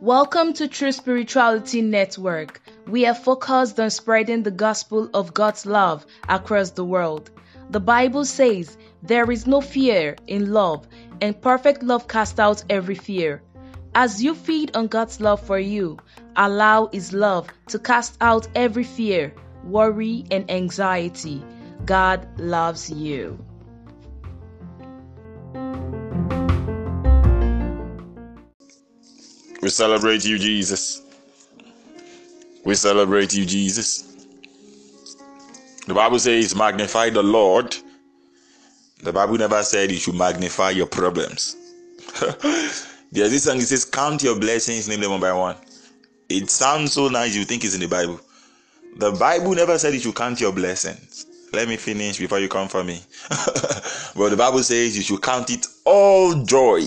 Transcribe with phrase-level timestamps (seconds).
[0.00, 2.62] Welcome to True Spirituality Network.
[2.86, 7.30] We are focused on spreading the gospel of God's love across the world.
[7.68, 10.88] The Bible says, There is no fear in love,
[11.20, 13.42] and perfect love casts out every fear.
[13.94, 15.98] As you feed on God's love for you,
[16.34, 19.34] allow His love to cast out every fear,
[19.64, 21.44] worry, and anxiety.
[21.84, 23.44] God loves you.
[29.62, 31.02] We celebrate you, Jesus.
[32.64, 34.26] We celebrate you, Jesus.
[35.86, 37.76] The Bible says, magnify the Lord.
[39.02, 41.56] The Bible never said you should magnify your problems.
[43.12, 45.56] There's this song it says, Count your blessings, name them one by one.
[46.28, 48.20] It sounds so nice, you think it's in the Bible.
[48.96, 51.26] The Bible never said you should count your blessings.
[51.52, 53.00] Let me finish before you come for me.
[53.28, 56.82] but the Bible says you should count it all joy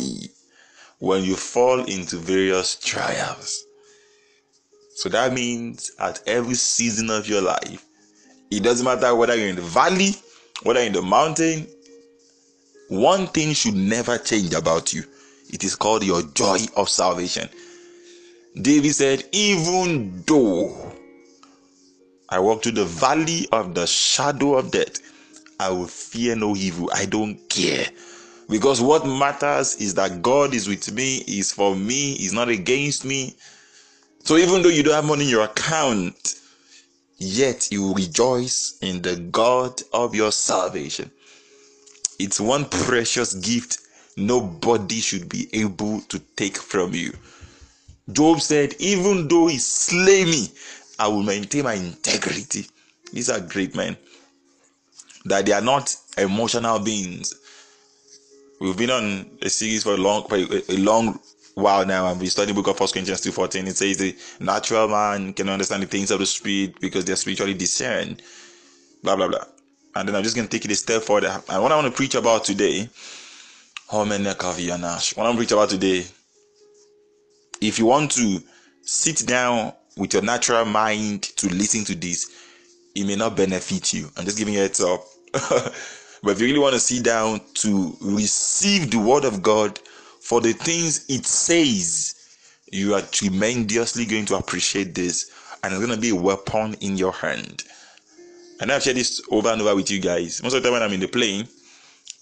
[1.00, 3.64] when you fall into various trials.
[4.95, 7.86] So that means at every season of your life,
[8.52, 10.12] it doesn't matter whether you're in the valley,
[10.64, 11.67] whether in the mountain,
[12.90, 15.04] one thing should never change about you.
[15.52, 17.50] It is called your joy of salvation.
[18.62, 20.94] David said, Even though
[22.30, 25.00] I walk through the valley of the shadow of death,
[25.60, 26.89] I will fear no evil.
[26.94, 27.88] I don't care
[28.49, 33.05] because what matters is that God is with me, is for me, is not against
[33.05, 33.36] me.
[34.23, 36.36] So even though you don't have money in your account,
[37.17, 41.09] yet you rejoice in the God of your salvation.
[42.19, 43.80] It's one precious gift
[44.16, 47.14] nobody should be able to take from you.
[48.11, 50.49] Job said, Even though he slay me,
[50.99, 52.67] I will maintain my integrity.
[53.11, 53.97] These are great men.
[55.25, 57.33] That they are not emotional beings,
[58.59, 61.20] We've been on a series for a long, for a, long
[61.56, 63.68] while now, and we study book of First Corinthians two fourteen.
[63.68, 67.54] It says the natural man can understand the things of the spirit because they're spiritually
[67.55, 68.22] discerned.
[69.04, 69.44] Blah blah blah.
[69.95, 71.42] And then I'm just gonna take it a step further.
[71.50, 72.88] And what I want to preach about today,
[73.89, 76.06] what I want to preach about today,
[77.60, 78.42] if you want to
[78.83, 82.30] sit down with your natural mind to listen to this,
[82.95, 84.10] it may not benefit you.
[84.16, 85.04] I'm just giving you a heads up.
[86.23, 89.78] But if you really want to sit down to receive the word of God
[90.22, 92.16] for the things it says,
[92.72, 95.30] you are tremendously going to appreciate this,
[95.62, 97.66] and it's going to be a weapon in your hand.
[98.62, 100.42] And I've shared this over and over with you guys.
[100.42, 101.45] Most of the time when I'm in the plane,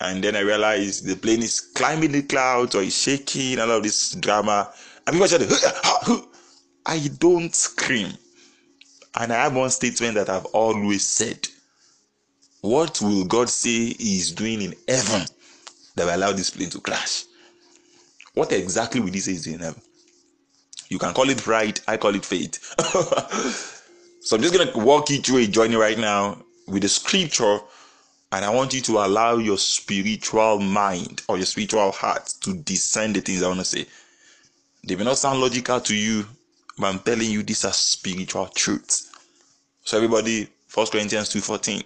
[0.02, 3.78] and then I realize the plane is climbing the clouds or is shaking, a lot
[3.78, 4.74] of this drama,
[5.06, 6.28] and people shout,
[6.88, 8.14] I don't scream.
[9.16, 11.48] And I have one statement that I've always said
[12.62, 15.26] what will God say He is doing in heaven
[15.96, 17.26] that will allow this plane to crash?
[18.34, 19.82] What exactly will He say is doing in heaven?
[20.90, 22.60] You can call it pride, I call it faith.
[24.22, 27.60] so I'm just going to walk you through a journey right now with the scripture,
[28.32, 33.14] and I want you to allow your spiritual mind or your spiritual heart to discern
[33.14, 33.86] the things I want to say.
[34.86, 36.26] They may not sound logical to you,
[36.78, 39.12] but I'm telling you these are spiritual truths.
[39.84, 41.84] So everybody, First Corinthians 2:14.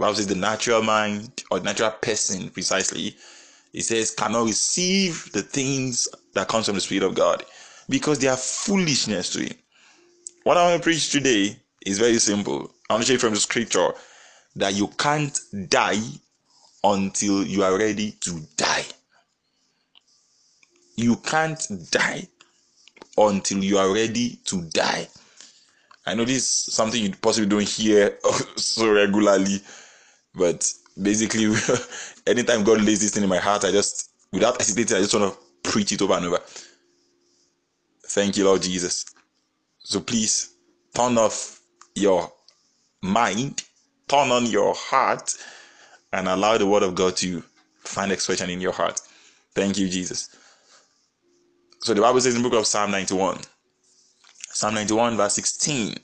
[0.00, 3.16] Says the natural mind or natural person precisely,
[3.72, 7.44] it says cannot receive the things that comes from the Spirit of God
[7.88, 9.56] because they are foolishness to him.
[10.44, 12.72] What I want to preach today is very simple.
[12.88, 13.92] I want to show you from the scripture
[14.56, 15.38] that you can't
[15.68, 16.00] die
[16.84, 18.84] until you are ready to die.
[20.96, 21.60] You can't
[21.90, 22.28] die
[23.16, 25.08] until you are ready to die.
[26.06, 28.16] I know this is something you possibly don't hear
[28.56, 29.60] so regularly
[30.38, 31.52] but basically,
[32.26, 35.34] anytime God lays this thing in my heart, I just, without hesitating, I just want
[35.34, 36.40] to preach it over and over.
[38.06, 39.04] Thank you, Lord Jesus.
[39.80, 40.54] So please
[40.94, 41.60] turn off
[41.94, 42.32] your
[43.02, 43.64] mind,
[44.06, 45.34] turn on your heart,
[46.12, 47.42] and allow the word of God to
[47.80, 49.00] find expression in your heart.
[49.54, 50.30] Thank you, Jesus.
[51.80, 53.38] So the Bible says in the book of Psalm 91,
[54.50, 55.96] Psalm 91, verse 16,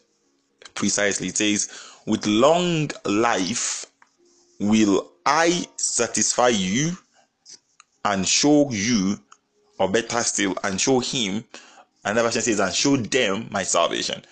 [0.75, 1.71] precisely, it says,
[2.07, 3.87] With long life
[4.69, 6.97] will I satisfy you
[8.05, 9.19] and show you,
[9.79, 11.45] or better still, and show him.
[12.05, 14.23] Another version says, and show them my salvation.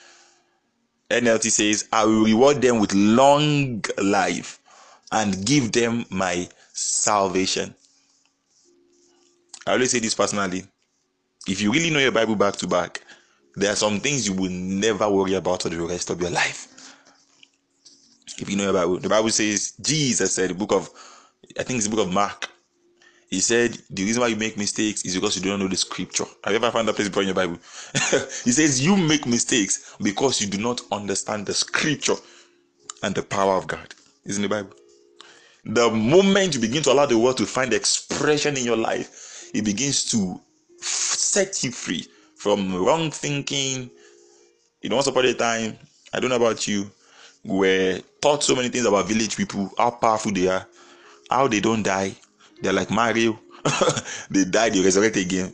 [1.10, 4.58] NLT says, I will reward them with long life
[5.10, 7.74] and give them my salvation.
[9.66, 10.64] I always say this personally.
[11.46, 13.02] If you really know your Bible back to back,
[13.56, 16.68] there are some things you will never worry about for the rest of your life.
[18.42, 20.90] If you know Bible, the Bible says Jesus said, the book of
[21.58, 22.48] I think it's the book of Mark.
[23.30, 26.24] He said the reason why you make mistakes is because you don't know the scripture.
[26.42, 27.58] Have you ever found that place in your Bible?
[28.44, 32.16] he says you make mistakes because you do not understand the scripture
[33.04, 33.94] and the power of God.
[34.24, 34.70] Is in the Bible?
[35.64, 39.64] The moment you begin to allow the word to find expression in your life, it
[39.64, 40.40] begins to
[40.80, 43.88] set you free from wrong thinking.
[44.80, 45.78] You know, once upon a time,
[46.12, 46.90] I don't know about you,
[47.44, 50.66] were taught so many things about village people, how powerful they are,
[51.30, 52.14] how they don't die.
[52.60, 53.38] They're like Mario.
[54.30, 55.52] they die, they resurrect again.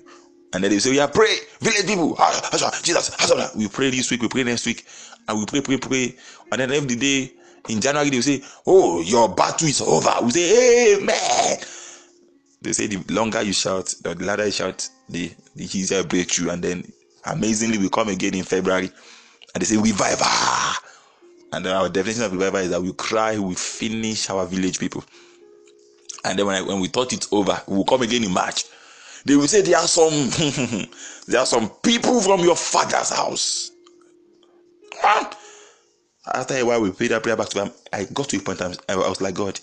[0.53, 2.17] And then they say, Yeah, pray, village people.
[2.19, 4.87] Ah, ah, ah, Jesus, we pray this week, we pray next week,
[5.29, 6.17] and we pray, pray, pray.
[6.53, 7.33] And then every day
[7.69, 10.11] in January, they say, Oh, your battle is over.
[10.23, 11.59] We say, Amen.
[12.61, 16.51] They say the longer you shout, the louder you shout, the, the easier breakthrough.
[16.51, 16.93] And then
[17.25, 18.91] amazingly, we come again in February
[19.55, 20.27] and they say, Revival.
[21.53, 25.05] And then our definition of revival is that we cry, we finish our village people.
[26.25, 28.65] And then when, I, when we thought it's over, we'll come again in March.
[29.25, 30.13] They will say there are some
[31.27, 33.71] there are some people from your father's house.
[36.35, 37.73] After a while, we prayed that prayer back to them.
[37.93, 39.59] I got to a point I was like, God,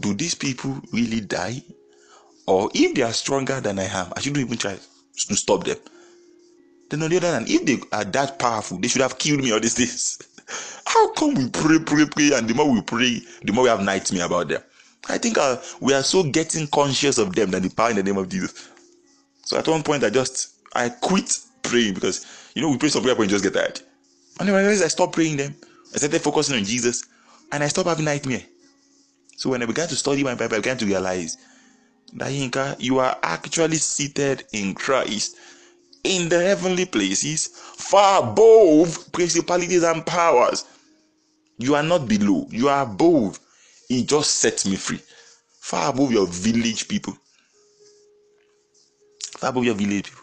[0.00, 1.62] do these people really die?
[2.46, 5.76] Or if they are stronger than I am, I shouldn't even try to stop them.
[6.90, 9.52] Then on the other hand, if they are that powerful, they should have killed me
[9.52, 10.18] all these days.
[10.86, 13.82] How come we pray, pray, pray, and the more we pray, the more we have
[13.82, 14.62] nightmare about them?
[15.08, 18.02] I think uh, we are so getting conscious of them than the power in the
[18.02, 18.70] name of Jesus.
[19.42, 23.02] So at one point, I just I quit praying because you know we pray some
[23.02, 23.80] prayer and just get tired.
[24.40, 25.54] And then I stopped praying them.
[25.94, 27.04] I started focusing on Jesus,
[27.52, 28.42] and I stopped having nightmare.
[29.36, 31.36] So when I began to study my Bible, I began to realize
[32.14, 35.36] that Yinka, you are actually seated in Christ
[36.04, 37.48] in the heavenly places,
[37.84, 40.64] far above principalities and powers.
[41.58, 43.38] You are not below, you are above.
[43.88, 45.00] He just set me free.
[45.60, 47.16] Far above your village people.
[49.38, 50.22] Far above your village people.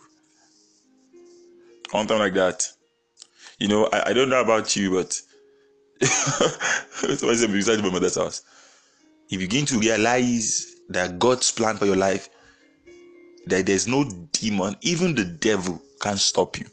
[1.91, 2.65] Something like that.
[3.59, 5.13] You know, I, I don't know about you, but
[6.07, 8.41] somebody said beside my mother's house.
[9.29, 12.27] If you begin to realize that God's plan for your life,
[13.45, 16.65] that there's no demon, even the devil can't stop you.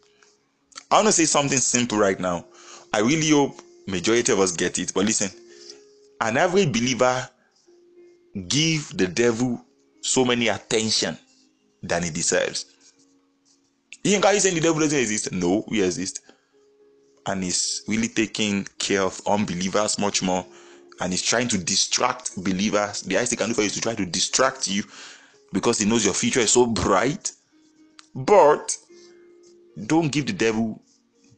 [0.91, 2.47] I want to say something simple right now.
[2.93, 4.93] I really hope majority of us get it.
[4.95, 5.31] But listen,
[6.21, 7.29] an average believer
[8.47, 9.61] give the devil
[10.01, 11.19] so many attention
[11.83, 12.67] than he deserves.
[14.05, 15.33] You can saying the devil doesn't exist?
[15.33, 16.21] No, we exist.
[17.27, 20.47] And he's really taking care of unbelievers much more.
[21.01, 23.03] And he's trying to distract believers.
[23.03, 24.85] The highest he can do for you is to try to distract you
[25.53, 27.33] because he knows your future is so bright.
[28.15, 28.77] But
[29.87, 30.81] don't give the devil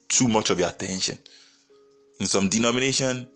[0.09, 1.19] too much of your attention.
[2.21, 3.27] In some denomination,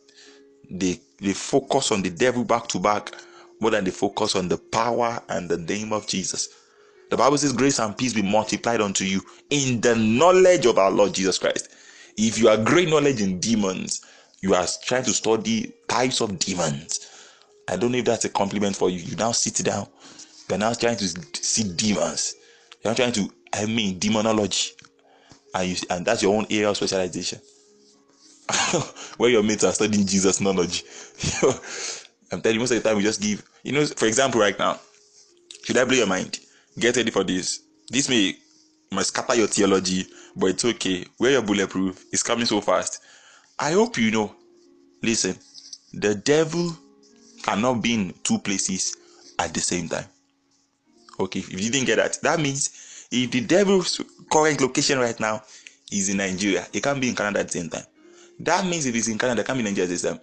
[0.71, 3.15] they they focus on the devil back to back
[3.61, 6.49] more than they focus on the power and the name of Jesus.
[7.11, 10.91] The Bible says, Grace and peace be multiplied unto you in the knowledge of our
[10.91, 11.69] Lord Jesus Christ.
[12.17, 14.05] If you are great knowledge in demons,
[14.41, 17.09] you are trying to study types of demons.
[17.69, 18.99] I don't know if that's a compliment for you.
[18.99, 19.87] You now sit down,
[20.49, 21.09] you're now trying to
[21.41, 22.35] see demons.
[22.85, 24.73] You're trying to, I mean, demonology.
[25.55, 27.41] And, you, and that's your own area of specialization.
[29.17, 30.85] where your mates are studying Jesus knowledge.
[32.33, 33.43] I'm telling you, most of the time we just give.
[33.63, 34.81] You know, for example, right now,
[35.63, 36.41] should I blow your mind?
[36.79, 37.61] Get ready for this.
[37.89, 38.37] This may
[38.93, 40.07] must scatter your theology,
[40.37, 41.07] but it's okay.
[41.19, 43.01] Where you're bulletproof, it's coming so fast.
[43.59, 44.35] I hope you know.
[45.03, 45.37] Listen,
[45.93, 46.77] the devil
[47.43, 48.97] cannot be in two places
[49.39, 50.07] at the same time.
[51.21, 52.71] Okay, if you didn't get that, that means
[53.15, 55.43] if the devil's current location right now
[55.93, 57.85] is in Nigeria, it can't be in Canada at the same time.
[58.41, 60.19] That means if it's in Canada, can be Nigeria system.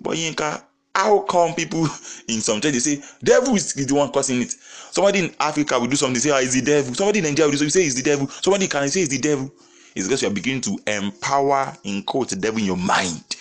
[0.00, 0.62] But Yinka,
[0.94, 1.86] how come people
[2.28, 4.50] in some churches say devil is, the one causing it?
[4.50, 6.94] Somebody in Africa will do something, say, ah, it's the devil.
[6.94, 8.26] Somebody in Nigeria will do something, say it's the devil.
[8.28, 9.52] Somebody can say it's the devil.
[9.94, 13.36] It's because you are beginning to empower, in quote, the devil in your mind.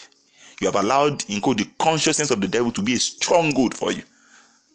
[0.61, 3.91] You have allowed, in quote, the consciousness of the devil to be a stronghold for
[3.91, 4.03] you.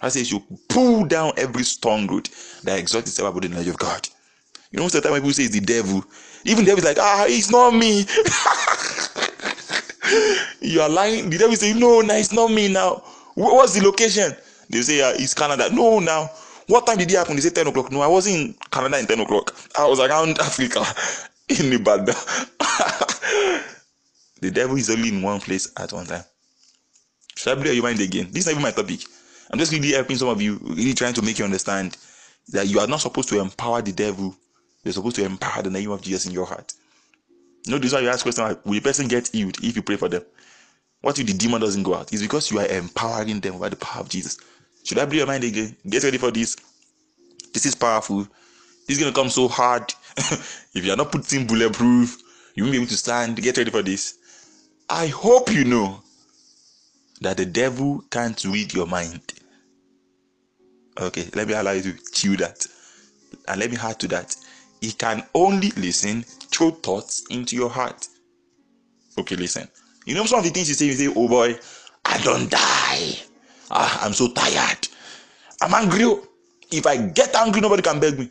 [0.03, 2.29] That says you pull down every stronghold
[2.65, 4.09] that exalts itself above the knowledge of God.
[4.73, 6.05] You know, most of the time people say it's the devil.
[6.45, 8.01] Even the devil is like, ah, it's not me.
[10.61, 11.31] you are lying.
[11.31, 13.03] The devil say, no, no, it's not me now.
[13.35, 14.33] What's the location?
[14.71, 15.69] They say, yeah, it's Canada.
[15.73, 16.31] No, now.
[16.67, 17.37] What time did it happen?
[17.37, 17.93] They say 10 o'clock.
[17.93, 19.55] No, I wasn't in Canada in 10 o'clock.
[19.79, 20.81] I was around Africa
[21.49, 22.07] in the Ibadan.
[24.41, 26.25] the devil is only in one place at one time.
[27.37, 28.29] Should I blow your mind again?
[28.33, 29.01] This is not even my topic.
[29.53, 31.97] I'm just really helping some of you, really trying to make you understand
[32.49, 34.35] that you are not supposed to empower the devil.
[34.83, 36.73] You're supposed to empower the name of Jesus in your heart.
[37.67, 39.97] Know, this is why you ask question will the person get healed if you pray
[39.97, 40.23] for them?
[41.03, 42.13] What if the demon doesn't go out?
[42.13, 44.39] It's because you are empowering them by the power of Jesus.
[44.85, 45.77] Should I blow your mind again?
[45.89, 46.57] Get ready for this.
[47.53, 48.27] This is powerful.
[48.87, 49.93] This is gonna come so hard.
[50.17, 52.19] if you are not putting bulletproof,
[52.55, 53.37] you won't be able to stand.
[53.41, 54.19] Get ready for this.
[54.89, 56.03] I hope you know
[57.21, 59.23] that the devil can't read your mind.
[61.01, 62.67] Okay, let me allow you to chew that.
[63.49, 64.37] And let me add to that.
[64.81, 68.07] He can only listen through thoughts into your heart.
[69.19, 69.69] Okay, listen.
[70.05, 71.57] You know some of the things you say, you say, oh boy,
[72.05, 73.15] I don't die.
[73.71, 74.89] Ah, I'm so tired.
[75.61, 76.05] I'm angry.
[76.71, 78.31] If I get angry, nobody can beg me.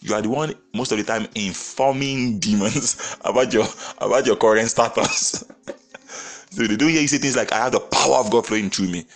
[0.00, 3.66] You are the one most of the time informing demons about your
[3.98, 5.44] about your current status.
[6.50, 8.70] so they don't hear you say things like, I have the power of God flowing
[8.70, 9.06] through me.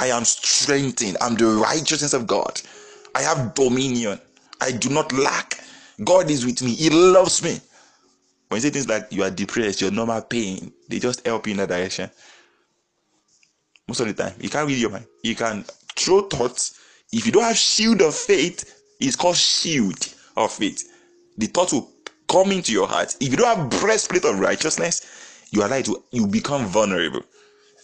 [0.00, 1.18] I am strengthened.
[1.20, 2.60] I'm the righteousness of God.
[3.14, 4.18] I have dominion.
[4.60, 5.62] I do not lack.
[6.02, 6.74] God is with me.
[6.74, 7.60] He loves me.
[8.48, 11.50] When you say things like you are depressed, your normal pain, they just help you
[11.50, 12.10] in that direction.
[13.88, 15.04] Most of the time, you can't read your mind.
[15.22, 15.64] You can
[15.96, 16.80] throw thoughts.
[17.12, 20.82] If you don't have shield of faith, it's called shield of faith.
[21.36, 21.90] The thought will
[22.26, 23.16] come into your heart.
[23.20, 27.22] If you don't have breastplate of righteousness, you are like to you become vulnerable.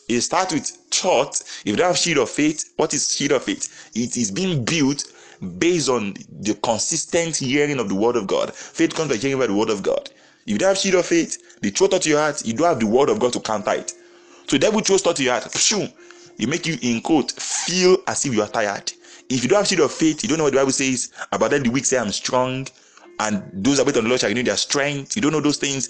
[0.08, 1.40] It starts with thought.
[1.40, 3.90] If you don't have shield of faith, what is shield of faith?
[3.94, 5.04] It is being built
[5.58, 8.54] based on the consistent hearing of the word of God.
[8.54, 10.10] Faith comes by hearing by the word of God.
[10.46, 12.80] If you don't have shield of faith, the truth to your heart, you don't have
[12.80, 13.90] the word of God to counter it.
[14.46, 15.92] So the devil throws thought to your heart, pshoo,
[16.38, 18.92] it make you in quote feel as if you are tired.
[19.28, 21.50] If you don't have shield of faith, you don't know what the Bible says about
[21.50, 22.68] that the weak say I'm strong,
[23.18, 25.16] and those that wait on the Lord shall renew their strength.
[25.16, 25.88] You don't know those things.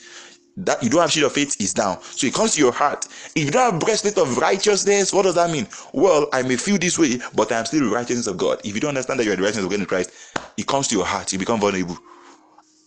[0.58, 2.00] That you don't have shield of faith is down.
[2.02, 3.06] So it comes to your heart.
[3.34, 5.66] If you don't have breastplate of righteousness, what does that mean?
[5.92, 8.60] Well, I may feel this way, but I am still the righteousness of God.
[8.64, 10.12] If you don't understand that you are the righteousness of in Christ,
[10.56, 11.32] it comes to your heart.
[11.32, 11.98] You become vulnerable.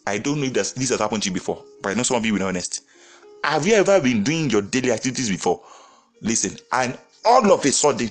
[0.08, 2.26] I don't know if this has happened to you before, but I know some of
[2.26, 2.82] you will honest.
[3.44, 5.62] Have you ever been doing your daily activities before?
[6.22, 8.10] Listen, and all of a sudden,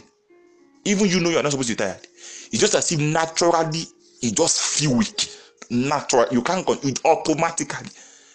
[0.85, 2.07] even you know you're not supposed to be tired.
[2.53, 3.85] It's just as if naturally
[4.21, 5.29] you just feel weak.
[5.71, 7.89] Natural, you can't it automatically.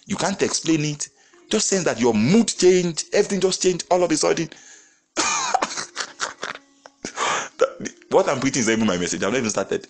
[0.06, 1.10] You can't explain it.
[1.50, 4.50] Just saying that your mood changed, everything just changed all of a sudden.
[8.10, 9.24] what I'm preaching is even my message.
[9.24, 9.88] I've not even started.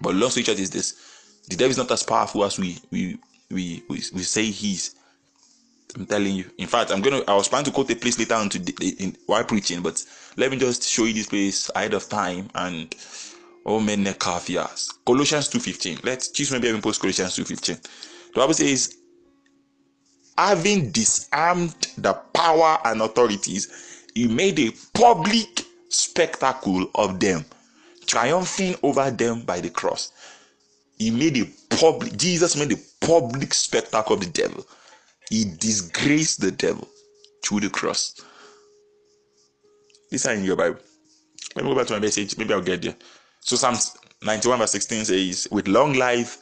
[0.00, 0.94] But long story short is this:
[1.48, 3.18] the devil is not as powerful as we we
[3.50, 4.94] we we, we say he is.
[5.94, 6.44] I'm telling you.
[6.58, 7.22] In fact, I'm gonna.
[7.26, 10.04] I was planning to quote a place later on to in, while preaching, but
[10.36, 12.94] let me just show you this place ahead of time and
[13.64, 14.04] oh men.
[14.14, 15.98] Colossians two fifteen.
[16.02, 17.76] Let's choose maybe even post Colossians two fifteen.
[18.34, 18.96] The Bible says,
[20.38, 27.44] having disarmed the power and authorities, he made a public spectacle of them,
[28.06, 30.12] triumphing over them by the cross.
[30.98, 32.16] He made a public.
[32.16, 34.64] Jesus made a public spectacle of the devil
[35.30, 36.88] he disgraced the devil
[37.44, 38.20] through the cross.
[40.10, 40.78] These are in your Bible.
[41.54, 42.36] Let me go back to my message.
[42.38, 42.96] Maybe I'll get there.
[43.40, 46.38] So Psalms 91 verse 16 says, With long life,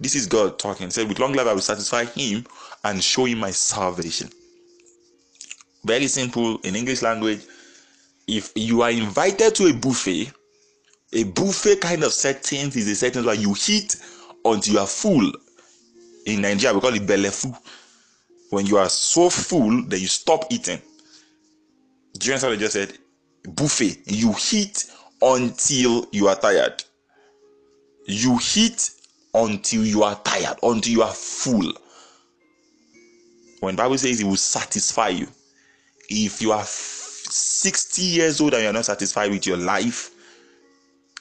[0.00, 0.86] this is God talking.
[0.86, 2.46] He said, With long life I will satisfy him
[2.84, 4.30] and show him my salvation.
[5.84, 7.40] Very simple in English language.
[8.26, 10.32] If you are invited to a buffet,
[11.12, 13.96] a buffet kind of setting is a setting where you eat
[14.44, 15.30] until you are full.
[16.26, 17.54] In Nigeria, we call it belefu.
[18.50, 20.80] When you are so full that you stop eating.
[22.18, 22.98] Do you understand what I just said?
[23.54, 23.98] Buffet.
[24.06, 24.90] You eat
[25.20, 26.82] until you are tired.
[28.06, 28.90] You eat
[29.34, 31.72] until you are tired, until you are full.
[33.60, 35.28] When Bible says it will satisfy you,
[36.08, 40.10] if you are 60 years old and you are not satisfied with your life,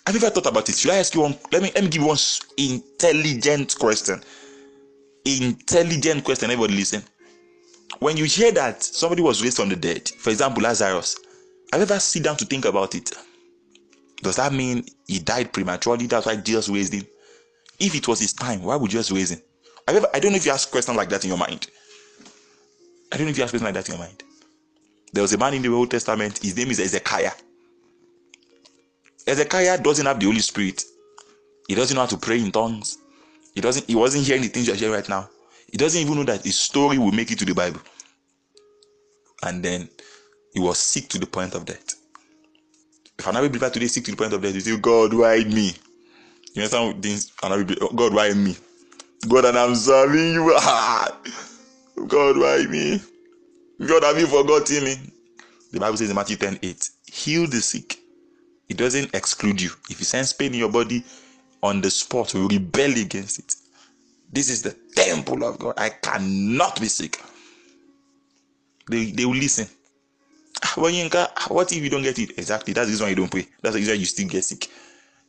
[0.06, 0.75] have you ever thought about it?
[0.75, 1.38] Should I ask you one?
[1.51, 2.18] Let me let me give you one
[2.58, 4.22] intelligent question.
[5.25, 6.50] Intelligent question.
[6.50, 7.04] Everybody listen.
[8.00, 11.18] When you hear that somebody was raised from the dead, for example, Lazarus,
[11.72, 13.12] have you ever sit down to think about it?
[14.22, 16.08] Does that mean he died prematurely?
[16.08, 17.06] That's why Jesus raised him.
[17.80, 19.42] If it was his time, why would you just raise him?
[19.88, 21.68] I, I don't know if you ask questions like that in your mind.
[23.12, 24.24] I don't know if you ask questions like that in your mind.
[25.14, 27.32] There was a man in the Old Testament, his name is Ezekiah.
[29.28, 30.84] Ezekiah doesn't have the Holy Spirit.
[31.68, 32.98] He doesn't know how to pray in tongues.
[33.54, 35.30] He doesn't he wasn't hearing the things you're hearing right now.
[35.72, 37.82] He doesn't even know that his story will make it to the Bible.
[39.44, 39.90] And then
[40.54, 41.94] he was sick to the point of death.
[43.18, 45.44] If an Arabic believer today sick to the point of death, you say, God, why
[45.44, 45.74] me?
[46.53, 47.32] You understand things?
[47.41, 48.58] God, why me?
[49.27, 50.50] God, and I'm serving you.
[52.08, 53.01] God, why me?
[53.86, 54.96] God, have you forgotten me?
[55.72, 58.00] The Bible says in Matthew 10 8, heal the sick.
[58.68, 59.70] It doesn't exclude you.
[59.89, 61.03] If you sense pain in your body
[61.63, 63.56] on the spot, we rebel against it.
[64.32, 65.74] This is the temple of God.
[65.77, 67.22] I cannot be sick.
[68.89, 69.68] They, they will listen.
[70.63, 72.38] Ah, well, Yinka, ah, what if you don't get it?
[72.38, 72.74] Exactly.
[72.74, 73.48] That's the reason why you don't pray.
[73.62, 74.68] That's the reason why you still get sick.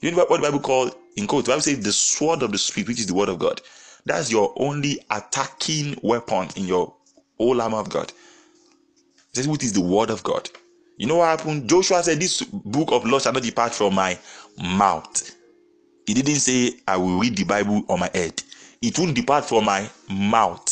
[0.00, 1.44] You know what, the Bible called in quote?
[1.44, 3.60] The Bible says the sword of the spirit, which is the word of God.
[4.06, 6.94] That's your only attacking weapon in your
[7.38, 8.12] whole armor of God.
[9.34, 10.48] This which is the word of God.
[10.96, 11.68] You know what happened?
[11.68, 14.18] Joshua said, This book of law shall not depart from my
[14.62, 15.34] mouth.
[16.06, 18.42] He didn't say, I will read the Bible on my head.
[18.82, 20.66] It won't depart from my mouth.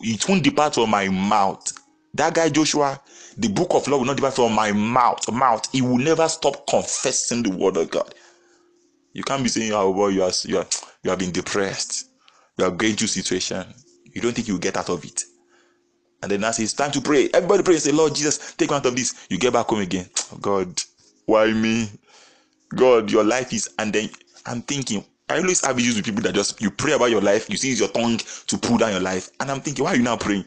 [0.00, 1.72] It won't depart from my mouth.
[2.14, 3.00] That guy Joshua,
[3.36, 5.30] the book of law will not depart from my mouth.
[5.30, 5.68] Mouth.
[5.72, 8.14] He will never stop confessing the word of God.
[9.12, 10.66] You can't be saying, "Oh boy, you are you are
[11.02, 12.10] you have been depressed.
[12.58, 13.66] You are going through situation.
[14.14, 15.24] You don't think you get out of it."
[16.22, 17.30] And then now it's time to pray.
[17.32, 19.26] Everybody pray and say, Lord Jesus, take me out of this.
[19.30, 20.08] You get back home again.
[20.32, 20.82] Oh God,
[21.26, 21.90] why me?
[22.76, 23.70] God, your life is.
[23.78, 24.10] And then
[24.46, 27.48] I'm thinking, I always have issues with people that just you pray about your life,
[27.48, 30.02] you see your tongue to pull down your life, and I'm thinking, why are you
[30.02, 30.44] now praying?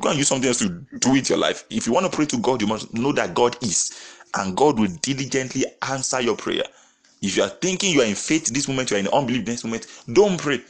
[0.00, 0.68] Go and use something else to
[1.00, 1.64] do with your life.
[1.70, 3.90] If you want to pray to God, you must know that God is,
[4.36, 6.64] and God will diligently answer your prayer.
[7.20, 9.64] If you are thinking you are in faith this moment, you are in unbelief this
[9.64, 10.60] moment, don't pray.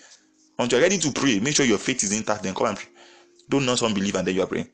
[0.58, 2.88] Until you're ready to pray, make sure your faith is intact, then come and pray.
[3.48, 4.68] Don't not unbelief and then you are praying.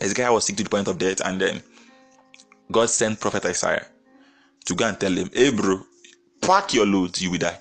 [0.00, 1.62] Ezekiel was sick to the point of death, and then
[2.70, 3.86] God sent Prophet Isaiah
[4.64, 5.80] to go and tell him, Hey, bro,
[6.40, 7.58] pack your loads, you will die.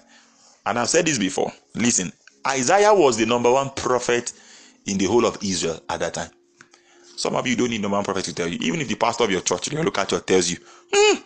[0.66, 1.52] And I've said this before.
[1.76, 2.12] Listen,
[2.48, 4.32] Isaiah was the number one prophet
[4.86, 6.30] in the whole of Israel at that time.
[7.16, 8.58] Some of you don't need number one prophet to tell you.
[8.62, 10.58] Even if the pastor of your church, your local church, tells you,
[10.94, 11.20] hmm,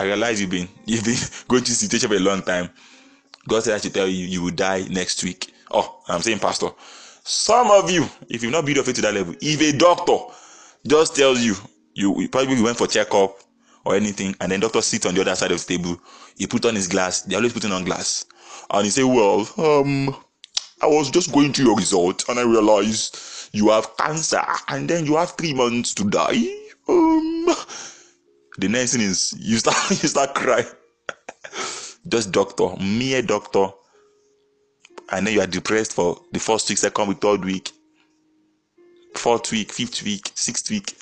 [0.00, 2.70] I realize you've been you've been going through situation for a long time.
[3.46, 5.52] God said I should tell you you will die next week.
[5.70, 6.70] Oh, I'm saying, Pastor,
[7.22, 10.16] some of you, if you've not built your faith to that level, if a doctor
[10.86, 11.54] just tells you,
[11.92, 13.40] you, you probably went for checkup
[13.84, 16.00] or anything, and then doctor sits on the other side of the table,
[16.36, 18.24] he put on his glass, they always putting on glass,
[18.70, 20.16] and he say, Well, um,
[20.80, 23.18] I was just going through your result and I realized
[23.52, 26.42] you have cancer and then you have three months to die.
[26.88, 27.46] Um,
[28.58, 30.66] the next thing is you start you start crying.
[32.08, 33.68] just doctor, mere doctor
[35.12, 37.72] and then you are depressed for the first week, second week, third week,
[39.14, 40.96] fourth week, fifth week, sixth week.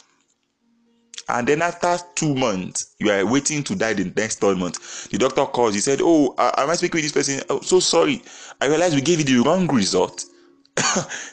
[1.29, 5.11] And then after two months, you are waiting to die the next third month.
[5.11, 5.75] The doctor calls.
[5.75, 7.45] He said, "Oh, I, I speaking with this person.
[7.51, 8.23] Oh, so sorry.
[8.63, 10.25] I realized we gave you the wrong result.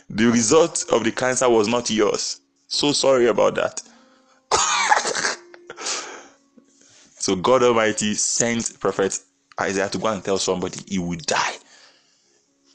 [0.09, 2.41] the result of the cancer was not yours.
[2.67, 3.81] So sorry about that."
[7.25, 9.17] so God Almighty sent Prophet
[9.59, 11.55] Isaiah to go and tell somebody he will die.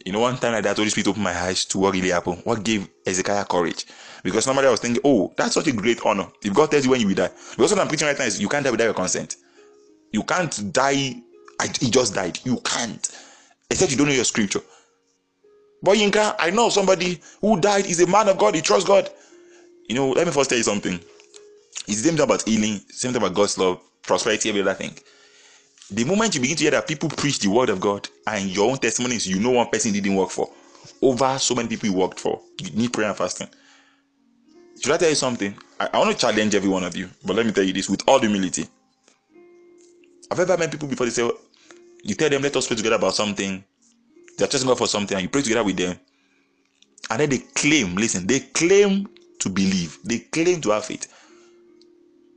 [0.04, 2.40] You know, one time like that, Holy Spirit opened my eyes to what really happened.
[2.42, 3.86] What gave Ezekiel courage?
[4.24, 6.26] Because normally I was thinking, oh, that's such a great honor.
[6.42, 7.30] If God tells you when you will die.
[7.52, 9.36] Because what I'm preaching right now is you can't die without your consent.
[10.12, 11.22] You can't die.
[11.78, 12.40] He just died.
[12.42, 13.08] You can't.
[13.70, 14.62] Except you don't know your scripture.
[15.80, 18.56] But Yinka, I know somebody who died is a man of God.
[18.56, 19.10] He trusts God.
[19.88, 20.98] You know, let me first tell you something.
[21.88, 24.94] It's the same thing about healing, same thing about God's love, prosperity, every other thing
[25.90, 28.70] the moment you begin to hear that people preach the word of God and your
[28.70, 30.48] own testimonies, you know one person didn't work for
[31.02, 32.40] over so many people you worked for.
[32.58, 33.48] You need prayer and fasting.
[34.80, 35.54] Should I tell you something?
[35.78, 37.90] I, I want to challenge every one of you, but let me tell you this
[37.90, 38.66] with all humility.
[40.30, 41.36] I've ever met people before they say, oh,
[42.02, 43.64] you tell them, let us pray together about something.
[44.38, 45.98] They're trusting God for something, and you pray together with them.
[47.10, 49.08] And then they claim, listen, they claim
[49.40, 51.12] to believe, they claim to have faith.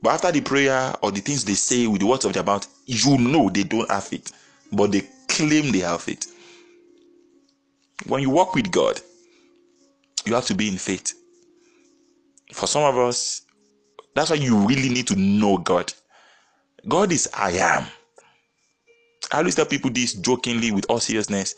[0.04, 2.68] But after the prayer or the things they say with the words of their mouth,
[2.84, 4.30] you know they don't have it,
[4.70, 6.26] but they claim they have it.
[8.06, 9.00] When you walk with God,
[10.26, 11.14] you have to be in faith.
[12.52, 13.46] For some of us,
[14.14, 15.90] that's why you really need to know God.
[16.86, 17.86] God is I am.
[19.32, 21.54] I always tell people this jokingly with all seriousness.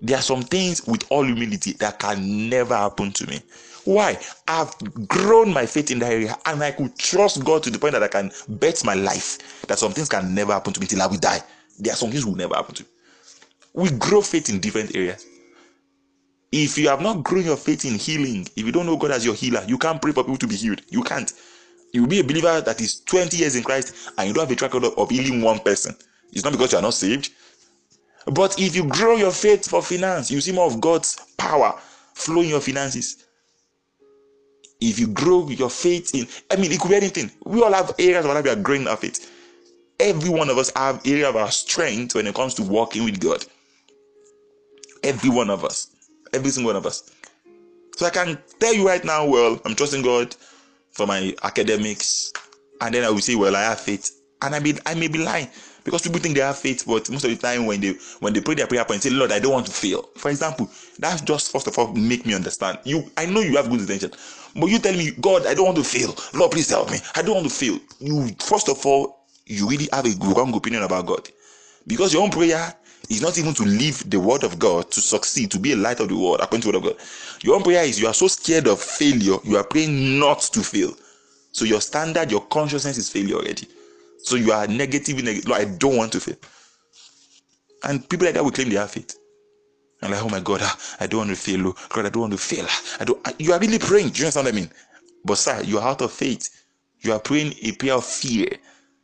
[0.00, 3.42] There are some things with all humility that can never happen to me.
[3.84, 4.18] Why?
[4.48, 4.74] I've
[5.08, 8.02] grown my faith in that area and I could trust God to the point that
[8.02, 11.06] I can bet my life that some things can never happen to me till I
[11.06, 11.40] will die.
[11.78, 12.88] There are some things will never happen to me.
[13.74, 15.26] We grow faith in different areas.
[16.52, 19.24] If you have not grown your faith in healing, if you don't know God as
[19.24, 20.80] your healer, you can't pray for people to be healed.
[20.88, 21.32] You can't.
[21.92, 24.50] You will be a believer that is 20 years in Christ and you don't have
[24.50, 25.94] a track record of healing one person.
[26.32, 27.30] It's not because you are not saved.
[28.26, 31.78] But if you grow your faith for finance, you see more of God's power
[32.14, 33.23] flowing your finances
[34.88, 37.30] if you grow your faith in, I mean, it could be anything.
[37.44, 39.30] We all have areas where we are growing our faith.
[40.00, 43.20] Every one of us have area of our strength when it comes to walking with
[43.20, 43.44] God.
[45.02, 45.94] Every one of us,
[46.32, 47.10] every single one of us.
[47.96, 50.34] So I can tell you right now, well, I'm trusting God
[50.92, 52.32] for my academics,
[52.80, 55.18] and then I will say, well, I have faith, and I may I may be
[55.18, 55.48] lying
[55.84, 58.40] because people think they have faith, but most of the time when they when they
[58.40, 60.08] pray their prayer point, say, Lord, I don't want to fail.
[60.16, 62.78] For example, that's just first of all make me understand.
[62.84, 64.12] You, I know you have good intention,
[64.56, 66.14] But you tell me, God, I don't want to fail.
[66.38, 66.98] Lord, please help me.
[67.14, 67.78] I don't want to fail.
[67.98, 71.28] You first of all, you really have a wrong opinion about God.
[71.86, 72.74] Because your own prayer
[73.10, 76.00] is not even to live the word of God to succeed, to be a light
[76.00, 77.06] of the world, according to the word of God.
[77.42, 80.60] Your own prayer is you are so scared of failure, you are praying not to
[80.60, 80.94] fail.
[81.52, 83.68] So your standard, your consciousness is failure already.
[84.18, 85.52] So you are negative, negative.
[85.52, 86.36] I don't want to fail.
[87.82, 89.18] And people like that will claim they have faith.
[90.10, 91.68] Like, oh my God, ah, I don't want to fail.
[91.68, 91.74] Oh.
[91.90, 92.66] God, I don't want to fail.
[92.68, 92.96] Ah.
[93.00, 93.20] I don't.
[93.24, 94.10] Ah, you are really praying.
[94.10, 94.70] Do you understand what I mean?
[95.24, 96.48] But sir, you are out of faith.
[97.00, 98.48] You are praying a prayer of fear.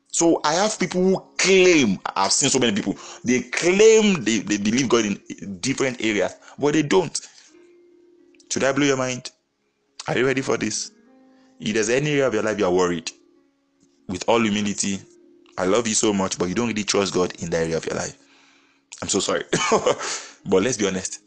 [0.09, 4.57] So I have people who claim, I've seen so many people, they claim they, they
[4.57, 7.19] believe God in different areas, but they don't.
[8.51, 9.31] Should I blow your mind?
[10.09, 10.91] Are you ready for this?
[11.61, 13.13] If there's any area of your life you are worried,
[14.09, 14.99] with all humility,
[15.57, 17.87] I love you so much, but you don't really trust God in that area of
[17.87, 18.17] your life.
[19.03, 19.45] I'm so sorry.
[20.47, 21.21] but let's be honest.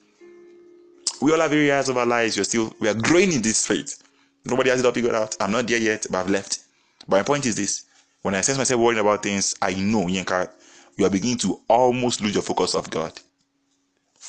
[1.21, 4.01] We all have areas of our lives we're still we are growing in this faith.
[4.45, 5.35] Nobody has it all figured out.
[5.39, 6.59] I'm not there yet, but I've left.
[7.07, 7.85] But my point is this
[8.23, 12.33] when I sense myself worrying about things, I know, you are beginning to almost lose
[12.33, 13.11] your focus of God.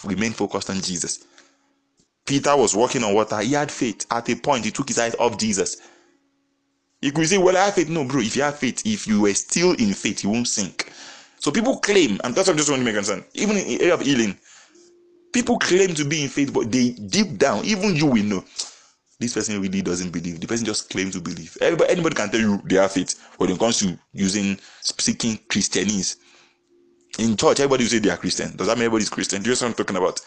[0.05, 1.25] Remain focused on Jesus.
[2.27, 3.39] Peter was walking on water.
[3.41, 4.07] He had faith.
[4.11, 5.77] At a point, he took his eyes off Jesus.
[7.01, 7.89] You could say, Well, I have faith.
[7.89, 10.91] No, bro, if you have faith, if you were still in faith, you won't sink.
[11.39, 13.81] So people claim, and that's what I just want to make concern, even in the
[13.83, 14.37] area of healing,
[15.35, 18.45] people claim to be in faith, but they deep down, even you will know
[19.19, 20.41] this person really doesn't believe.
[20.41, 21.57] The person just claims to believe.
[21.61, 25.39] Everybody, anybody can tell you they have faith, but when it comes to using speaking
[25.49, 26.17] Christianese
[27.19, 28.57] in church, everybody will say they are Christian.
[28.57, 29.43] Does that mean everybody is Christian?
[29.43, 30.21] Do you know what I'm talking about?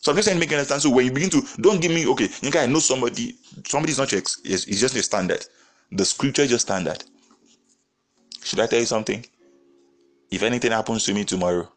[0.00, 0.80] So I'm just saying, make understand.
[0.80, 3.98] So when you begin to, don't give me, okay, you can know somebody, somebody is
[3.98, 5.44] not ex, it's, it's just a standard.
[5.92, 7.04] The scripture is just standard.
[8.42, 9.24] Should I tell you something?
[10.30, 11.70] If anything happens to me tomorrow,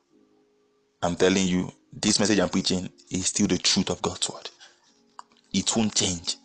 [1.02, 4.50] I'm telling you, this message I'm preaching is still the truth of God's word.
[5.54, 6.38] It won't change.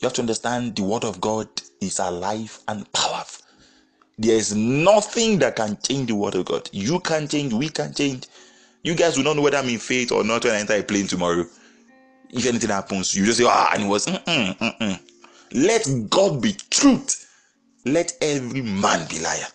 [0.00, 1.48] You have to understand the word of God
[1.80, 3.44] is alive and powerful.
[4.18, 6.68] There is nothing that can change the word of God.
[6.72, 8.26] You can change, we can change.
[8.82, 10.82] You guys will not know whether I'm in faith or not when I enter a
[10.82, 11.44] plane tomorrow.
[12.30, 15.00] If anything happens, you just say, ah, and it was, mm-mm, mm-mm.
[15.52, 17.28] Let God be truth.
[17.86, 19.46] Let every man be liar.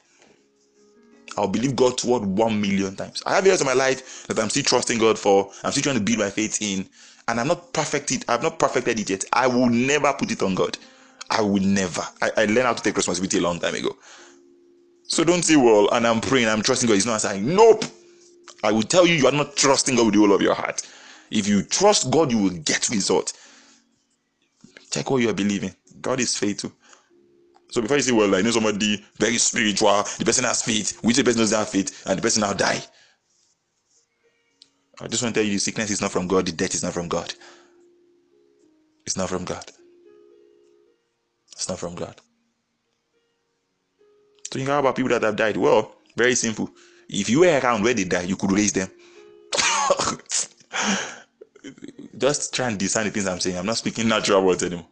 [1.38, 3.24] I'll believe God's word one million times.
[3.26, 5.52] I have areas of my life that I'm still trusting God for.
[5.64, 6.88] I'm still trying to build my faith in
[7.28, 8.26] and I'm not perfected.
[8.30, 9.26] I've not perfected it yet.
[9.34, 10.78] I will never put it on God.
[11.30, 12.02] I will never.
[12.22, 13.96] I, I learned how to take responsibility a long time ago.
[15.08, 16.96] So don't say, well, and I'm praying, I'm trusting God.
[16.96, 17.86] He's not saying, nope.
[18.64, 20.82] I will tell you, you are not trusting God with the whole of your heart.
[21.32, 23.34] If you trust God, you will get result.
[24.92, 25.76] Check what you are believing.
[26.02, 26.72] God is faithful.
[27.70, 31.18] So before you say, well, I know somebody very spiritual, the person has faith, which
[31.18, 32.82] the person doesn't have faith, and the person now die.
[35.02, 36.84] I just want to tell you the sickness is not from God, the death is
[36.84, 37.34] not from God.
[39.06, 39.72] It's not from God.
[41.52, 42.16] It's not from God.
[44.52, 45.58] So you know about people that have died?
[45.58, 46.70] Well, very simple.
[47.10, 48.90] If you were around where they died, you could raise them.
[52.18, 53.58] just try and discern the things I'm saying.
[53.58, 54.88] I'm not speaking natural words anymore.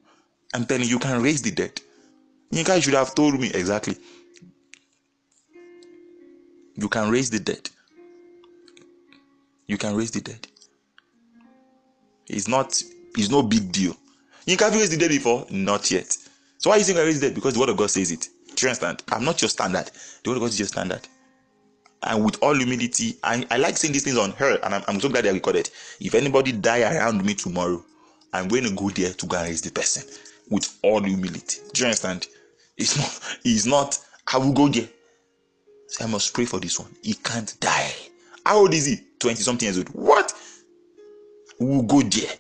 [0.53, 1.81] I'm telling you, you can raise the dead.
[2.53, 3.97] You guys should have told me exactly.
[6.75, 7.69] You can raise the dead
[9.67, 10.47] you can raise the dead.
[12.27, 12.81] It's not
[13.17, 13.95] it's no big deal.
[14.45, 15.45] You can raise the dead before?
[15.49, 16.15] Not yet.
[16.57, 17.35] So why you saying I raise the dead?
[17.35, 18.27] Because the word of God says it.
[18.55, 19.03] Do you understand?
[19.11, 19.89] I'm not your standard.
[20.23, 21.07] The word of God is your standard.
[22.03, 24.99] And with all humility, I, I like saying these things on her, and I'm, I'm
[24.99, 25.69] so glad I recorded.
[26.01, 27.83] If anybody die around me tomorrow,
[28.33, 30.03] I'm going to go there to go and raise the person
[30.49, 31.61] with all humility.
[31.73, 32.27] Do you understand?
[32.77, 33.99] It's not, it's not,
[34.31, 34.87] I will go there.
[35.87, 36.89] So I must pray for this one.
[37.01, 37.93] He can't die.
[38.45, 38.99] How old is he?
[39.19, 39.89] 20 something years old.
[39.89, 40.33] What?
[41.59, 42.31] We'll go there.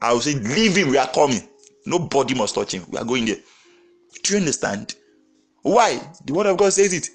[0.00, 1.42] I will say, Leave him, we are coming.
[1.84, 2.84] Nobody must touch him.
[2.88, 3.38] We are going there.
[4.22, 4.94] Do you understand?
[5.62, 6.00] Why?
[6.24, 7.08] The word of God says it.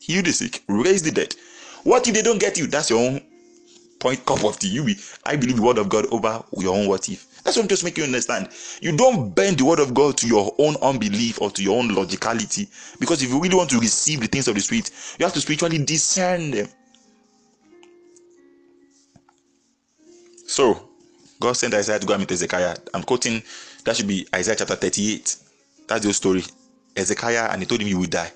[0.00, 1.34] Heal the sick, raise the dead.
[1.82, 2.66] What if they don't get you?
[2.66, 3.20] That's your own
[3.98, 4.68] point cup of tea.
[4.68, 7.26] You be, I believe the word of God over your own what if.
[7.46, 8.48] That's what I'm just making you understand.
[8.82, 11.90] You don't bend the word of God to your own unbelief or to your own
[11.90, 12.68] logicality.
[12.98, 15.40] Because if you really want to receive the things of the spirit, you have to
[15.40, 16.66] spiritually discern them.
[20.48, 20.88] So,
[21.38, 22.78] God sent Isaiah to go and meet Ezekiah.
[22.92, 23.44] I'm quoting,
[23.84, 25.36] that should be Isaiah chapter 38.
[25.86, 26.42] That's the story.
[26.96, 28.32] Ezekiah, and he told him he would die.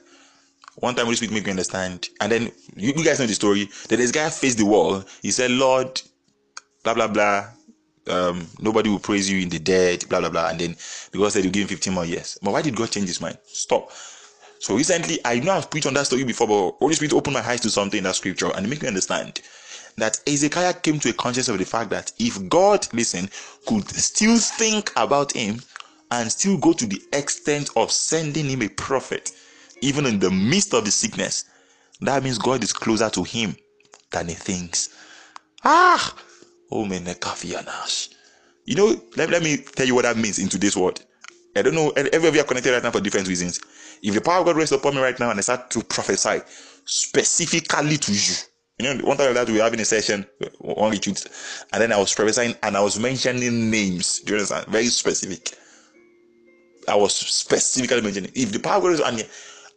[0.77, 2.11] One time, Holy Spirit make me understand.
[2.21, 3.69] And then, you, guys know the story.
[3.89, 5.03] Then Ezekiah faced the wall.
[5.21, 6.01] He said, Lord,
[6.85, 7.49] blah, blah, blah.
[8.09, 10.49] Um, nobody will praise you in the dead, blah, blah, blah.
[10.49, 10.77] And then,
[11.13, 12.39] because said you give him 15 more years.
[12.43, 13.39] But why did God change his mind?
[13.45, 13.93] Stop.
[14.59, 17.47] So recently, I know I've preached on that story before, but Holy Spirit opened my
[17.47, 19.41] eyes to something in that scripture and make me understand
[19.97, 23.29] that Ezekiah came to a conscience of the fact that if God, listen,
[23.67, 25.61] could still think about him
[26.11, 29.33] and still go to the extent of sending him a prophet,
[29.81, 31.45] even in the midst of the sickness,
[32.01, 33.57] that means God is closer to him
[34.11, 34.91] than he thinks.
[35.65, 36.15] Ah!
[38.65, 41.05] You know, let, let me tell you what that means in today's world.
[41.57, 43.61] I don't know, every of you are connected right now for different reasons.
[44.03, 46.41] If the power of God rests upon me right now and I start to prophesy
[46.85, 48.35] specifically to you,
[48.79, 50.25] you know, one time that we were having a session,
[50.59, 51.27] one retreat,
[51.73, 54.21] and then I was prophesying and I was mentioning names.
[54.21, 54.67] Do you understand?
[54.69, 55.59] Very specific.
[56.89, 59.25] I was specifically mentioning if the power of God is on you,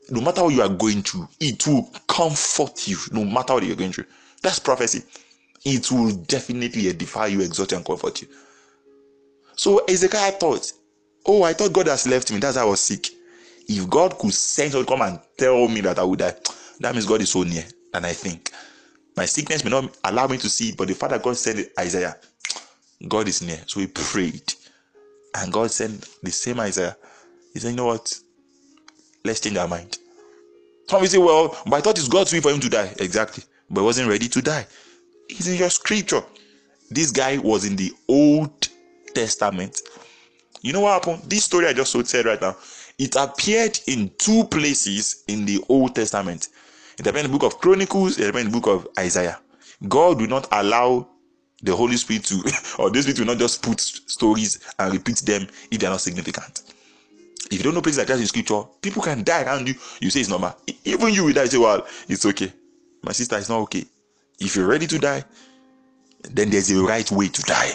[0.09, 3.75] no matter what you are going through, it will comfort you, no matter what you're
[3.75, 4.05] going through.
[4.41, 5.03] That's prophecy.
[5.65, 8.27] It will definitely edify you, exhort you, and comfort you.
[9.55, 10.71] So Ezekiel thought,
[11.25, 12.39] Oh, I thought God has left me.
[12.39, 13.07] That's why I was sick.
[13.67, 16.35] If God could send someone come and tell me that I would die,
[16.81, 18.51] that means God is so near than I think.
[19.15, 22.17] My sickness may not allow me to see but the Father God said Isaiah,
[23.07, 23.59] God is near.
[23.67, 24.53] So he prayed.
[25.35, 26.97] And God sent the same Isaiah.
[27.53, 28.13] He said, You know what?
[29.23, 29.97] Let's change our mind.
[30.89, 32.93] Some will say, Well, but I thought it's God's will for him to die.
[32.99, 33.43] Exactly.
[33.69, 34.67] But wasn't ready to die.
[35.29, 36.23] It's in your scripture.
[36.89, 38.69] This guy was in the Old
[39.13, 39.81] Testament.
[40.61, 41.29] You know what happened?
[41.29, 42.55] This story I just told said right now,
[42.99, 46.49] it appeared in two places in the Old Testament.
[46.99, 49.39] It appeared in the book of Chronicles, it appeared in the book of Isaiah.
[49.87, 51.09] God will not allow
[51.63, 52.43] the Holy Spirit to,
[52.79, 56.01] or this Spirit will not just put stories and repeat them if they are not
[56.01, 56.63] significant.
[57.51, 59.75] If you don't know places like that in scripture, people can die around you.
[59.99, 60.55] You say it's normal.
[60.85, 62.51] Even you will die, you say, Well, it's okay.
[63.03, 63.85] My sister, is not okay.
[64.39, 65.23] If you're ready to die,
[66.29, 67.71] then there's a right way to die.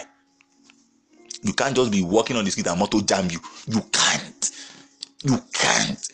[1.41, 3.39] You can't just be walking on the street and motor jam you.
[3.67, 4.51] You can't.
[5.23, 6.09] You can't.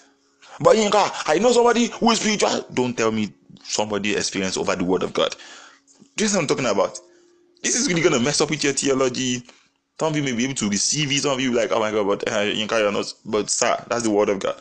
[0.60, 2.66] But Yinka, I know somebody who is spiritual.
[2.74, 5.36] Don't tell me somebody experience over the word of God.
[6.16, 7.00] This is what I'm talking about.
[7.64, 9.44] This is really gonna mess up with your theology.
[10.00, 11.22] Some of you may be able to receive it.
[11.22, 13.12] Some of you like, oh my god, but uh, Yinka, you're not.
[13.26, 14.56] But sir, that's the word of God.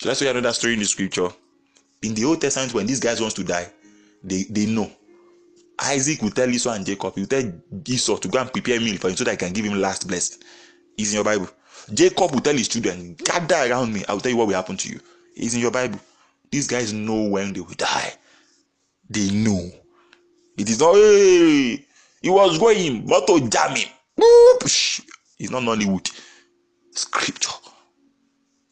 [0.00, 1.28] So let's you another story in the scripture.
[2.02, 3.70] In the Old Testament, when these guys wants to die,
[4.22, 4.90] they they know.
[5.80, 7.52] Isaac will tell Esau and Jacob, he will tell
[7.86, 10.08] Esau to go and prepare meal for him so that I can give him last
[10.08, 10.42] blessing.
[10.96, 11.48] It's in your Bible.
[11.94, 14.04] Jacob will tell his children, gather around me.
[14.08, 15.00] I will tell you what will happen to you.
[15.36, 16.00] It's in your Bible.
[16.50, 18.14] These guys know when they will die.
[19.08, 19.70] They know.
[20.58, 21.86] It is not, hey,
[22.20, 23.88] he was going, motor jamming.
[24.18, 26.10] It's not Nollywood.
[26.90, 27.50] Scripture.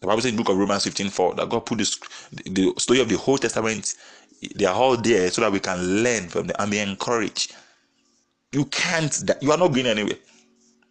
[0.07, 2.75] The Bible says in the book of Romans 15 4 that God put the, the
[2.79, 3.97] story of the whole Testament,
[4.55, 7.57] they are all there so that we can learn from them and be encouraged.
[8.53, 10.15] You can't, you are not going anywhere.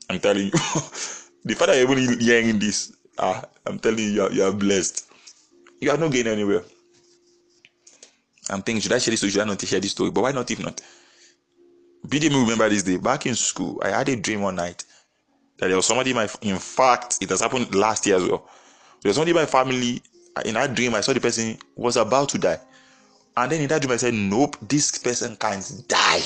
[0.10, 0.51] I'm telling you.
[1.45, 5.10] the father even hearing this, ah, I'm telling you, you are, you are blessed.
[5.80, 6.63] You are not going anywhere.
[8.49, 9.32] I'm thinking, should I share this story?
[9.32, 10.12] Should I not share this story?
[10.12, 10.82] But why not if not?
[12.06, 12.97] BDM remember this day.
[12.97, 14.84] Back in school, I had a dream one night
[15.60, 18.49] that there was somebody in my, in fact, it has happened last year as well.
[19.01, 20.01] There was somebody my family,
[20.43, 22.60] in that dream, I saw the person was about to die.
[23.38, 26.21] And then in that dream, I said, Nope, this person can't die.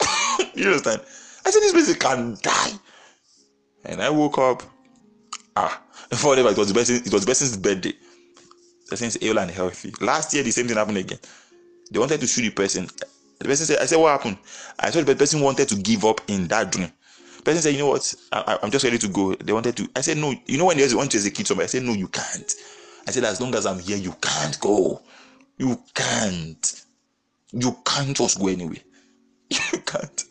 [0.54, 1.02] you understand?
[1.44, 2.72] I said, This person can die.
[3.84, 4.62] And I woke up.
[5.56, 5.82] Ah,
[6.22, 7.92] whatever, it was the person, it was the person's birthday.
[7.92, 9.92] The person's ill and healthy.
[10.00, 11.18] Last year, the same thing happened again.
[11.90, 12.88] They wanted to shoot the person.
[13.38, 14.38] The person said, I said, What happened?
[14.80, 16.90] I saw the person wanted to give up in that dream.
[17.44, 18.14] Person said, You know what?
[18.32, 19.34] I, am just ready to go.
[19.34, 19.88] They wanted to.
[19.94, 20.34] I said, No.
[20.46, 21.64] You know when they want to execute somebody?
[21.64, 22.54] I said, No, you can't.
[23.06, 25.02] I said, As long as I'm here, you can't go.
[25.58, 26.84] You can't.
[27.52, 28.78] You can't just go anywhere.
[29.72, 30.24] You can't.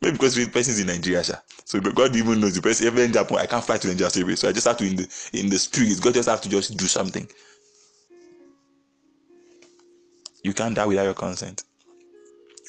[0.00, 1.22] Maybe because the person's in Nigeria,
[1.64, 2.88] so God even knows the person.
[2.88, 4.38] Every Japan, I can't fly to Nigeria straight.
[4.38, 6.00] So I just have to in the in the spirit.
[6.00, 7.28] God just have to just do something.
[10.42, 11.62] You can't die without your consent.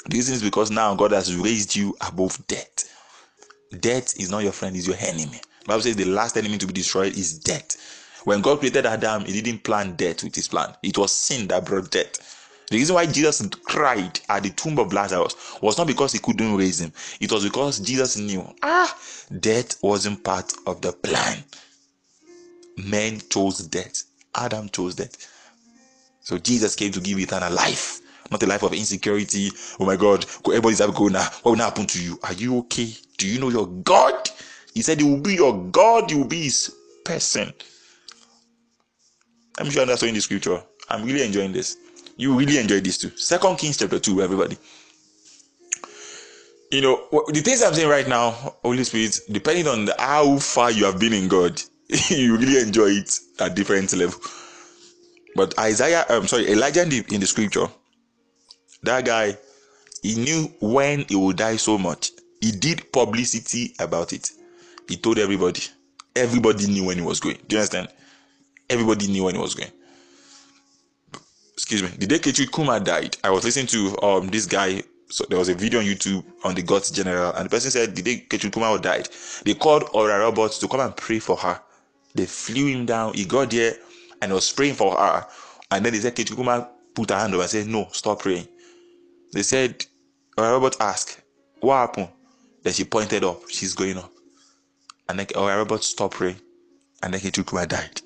[0.06, 2.93] The reason is because now God has raised you above death.
[3.80, 5.40] Death is not your friend, it's your enemy.
[5.66, 7.78] Bible says the last enemy to be destroyed is death.
[8.26, 10.74] When God created Adam, He didn't plan death with His plan.
[10.84, 12.34] It was sin that brought death.
[12.70, 16.56] The reason why Jesus cried at the tomb of Lazarus was not because he couldn't
[16.56, 16.92] raise him.
[17.20, 18.98] It was because Jesus knew, ah,
[19.40, 21.44] death wasn't part of the plan.
[22.78, 24.04] Men chose death.
[24.34, 25.30] Adam chose death.
[26.22, 28.00] So Jesus came to give eternal life,
[28.32, 29.52] not a life of insecurity.
[29.80, 31.30] Oh my God, everybody's having now.
[31.44, 32.20] What will happen to you?
[32.24, 32.94] Are you okay?
[33.18, 34.30] Do you know your God?
[34.74, 36.74] He said he will be your God, you will be his
[37.06, 37.54] person.
[39.60, 40.62] I'm sure in the scripture.
[40.90, 41.78] I'm really enjoying this.
[42.18, 43.12] You really enjoy this too.
[43.16, 44.58] Second Kings chapter 2, everybody.
[46.72, 48.32] You know, the things I'm saying right now,
[48.64, 51.62] Holy Spirit, depending on how far you have been in God,
[52.10, 54.20] you really enjoy it at different level.
[55.36, 57.68] But Isaiah, I'm um, sorry, Elijah in the, in the scripture,
[58.84, 59.38] that guy,
[60.04, 62.12] He knew when he would die so much.
[62.42, 64.32] He did publicity about it.
[64.88, 65.62] He told everybody.
[66.16, 67.38] Everybody knew when he was going.
[67.48, 67.90] Do you understand?
[68.70, 69.72] Everybody knew when he was going.
[71.54, 71.90] Excuse me.
[71.90, 74.84] The day Kathryn Kuhlman died, I was listening to um this guy.
[75.10, 77.96] So there was a video on YouTube on the God's General, and the person said
[77.96, 79.10] the day Kathryn Kuhlman died,
[79.46, 81.62] they called Oral Roberts to come and pray for her.
[82.16, 83.14] They flew him down.
[83.14, 83.76] He got there
[84.22, 85.28] and was praying for her.
[85.72, 88.48] And then they said Kathryn Kuhlman put her hand over and said, No, stop praying.
[89.34, 89.86] They said
[90.38, 91.20] Robert asked,
[91.60, 92.10] What happened?
[92.62, 93.50] Then she pointed up.
[93.50, 94.12] She's going up.
[95.10, 96.40] And then oh, Robert stopped praying.
[97.02, 98.02] And then he took her died.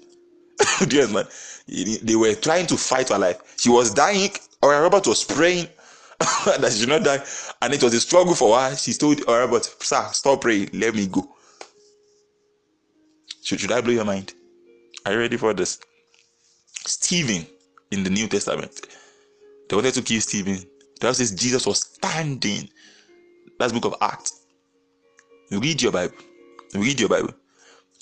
[0.90, 1.26] yes, man.
[1.68, 3.56] They were trying to fight for life.
[3.58, 4.32] She was dying.
[4.64, 5.68] Oral Roberts was praying
[6.20, 7.24] that she should not die.
[7.62, 8.76] And it was a struggle for her.
[8.76, 10.70] She told Robert, Sir, stop praying.
[10.74, 11.36] Let me go.
[13.44, 14.34] Should, should I blow your mind?
[15.06, 15.80] Are you ready for this?
[16.86, 17.46] Stephen
[17.92, 18.88] in the New Testament.
[19.70, 20.66] They wanted to kill Stephen
[21.00, 22.70] the Bible says Jesus was standing.
[23.60, 24.42] That's book of Acts.
[25.52, 26.16] Read your Bible.
[26.74, 27.34] Read your Bible.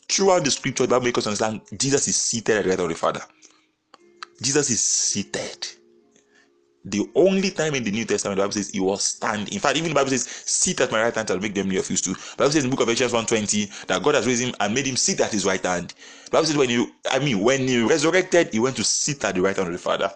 [0.09, 2.91] Throughout the scripture, the Bible makes us understand Jesus is seated at the right hand
[2.91, 3.21] of the Father.
[4.41, 5.67] Jesus is seated.
[6.87, 9.51] The only time in the New Testament, the Bible says he was standing.
[9.51, 11.79] In fact, even the Bible says, sit at my right hand, I'll make them near
[11.79, 12.13] of you too.
[12.13, 14.73] The Bible says in the book of Ephesians 1.20 that God has raised him and
[14.73, 15.95] made him sit at his right hand.
[16.25, 19.33] The Bible says when you, I mean, when he resurrected, he went to sit at
[19.33, 20.13] the right hand of the Father.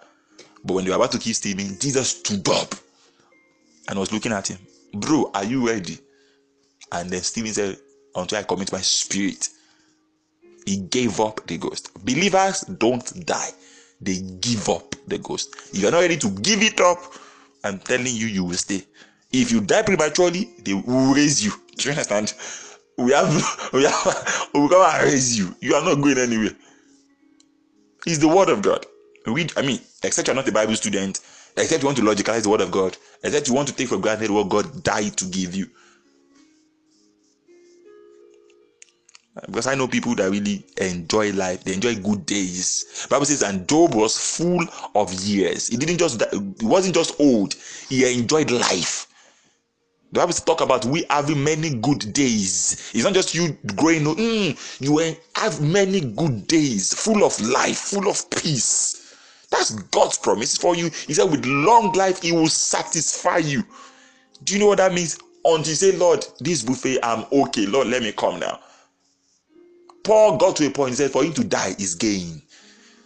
[0.64, 2.74] But when they were about to kill Stephen, Jesus stood up
[3.88, 4.58] and was looking at him.
[4.94, 5.98] Bro, are you ready?
[6.92, 7.76] And then Stephen said,
[8.14, 9.48] Until I commit my spirit.
[10.66, 11.90] He gave up the ghost.
[12.04, 13.50] Believers don't die,
[14.00, 15.56] they give up the ghost.
[15.72, 16.98] If you're not ready to give it up,
[17.64, 18.82] I'm telling you, you will stay.
[19.32, 21.52] If you die prematurely, they will raise you.
[21.76, 22.34] Do you understand?
[22.98, 23.28] We have,
[23.72, 25.54] we have, we come and raise you.
[25.60, 26.54] You are not going anywhere.
[28.06, 28.86] It's the word of God.
[29.26, 31.20] Read, I mean, except you're not a Bible student,
[31.56, 33.98] except you want to logicalize the word of God, except you want to take for
[33.98, 35.66] granted what God died to give you.
[39.46, 43.06] Because I know people that really enjoy life, they enjoy good days.
[43.08, 45.68] Bible says, and Job was full of years.
[45.68, 46.22] He didn't just
[46.60, 47.54] he wasn't just old,
[47.88, 49.06] he enjoyed life.
[50.12, 52.90] The Bible talk about we having many good days.
[52.92, 54.04] It's not just you growing.
[54.04, 59.09] Mm, you have many good days, full of life, full of peace.
[59.50, 60.90] That's God's promise for you.
[61.06, 63.64] He said, with long life, He will satisfy you.
[64.44, 65.18] Do you know what that means?
[65.44, 67.66] Until you say, Lord, this buffet, I'm okay.
[67.66, 68.60] Lord, let me come now.
[70.04, 72.42] Paul got to a point, he said, for him to die is gain.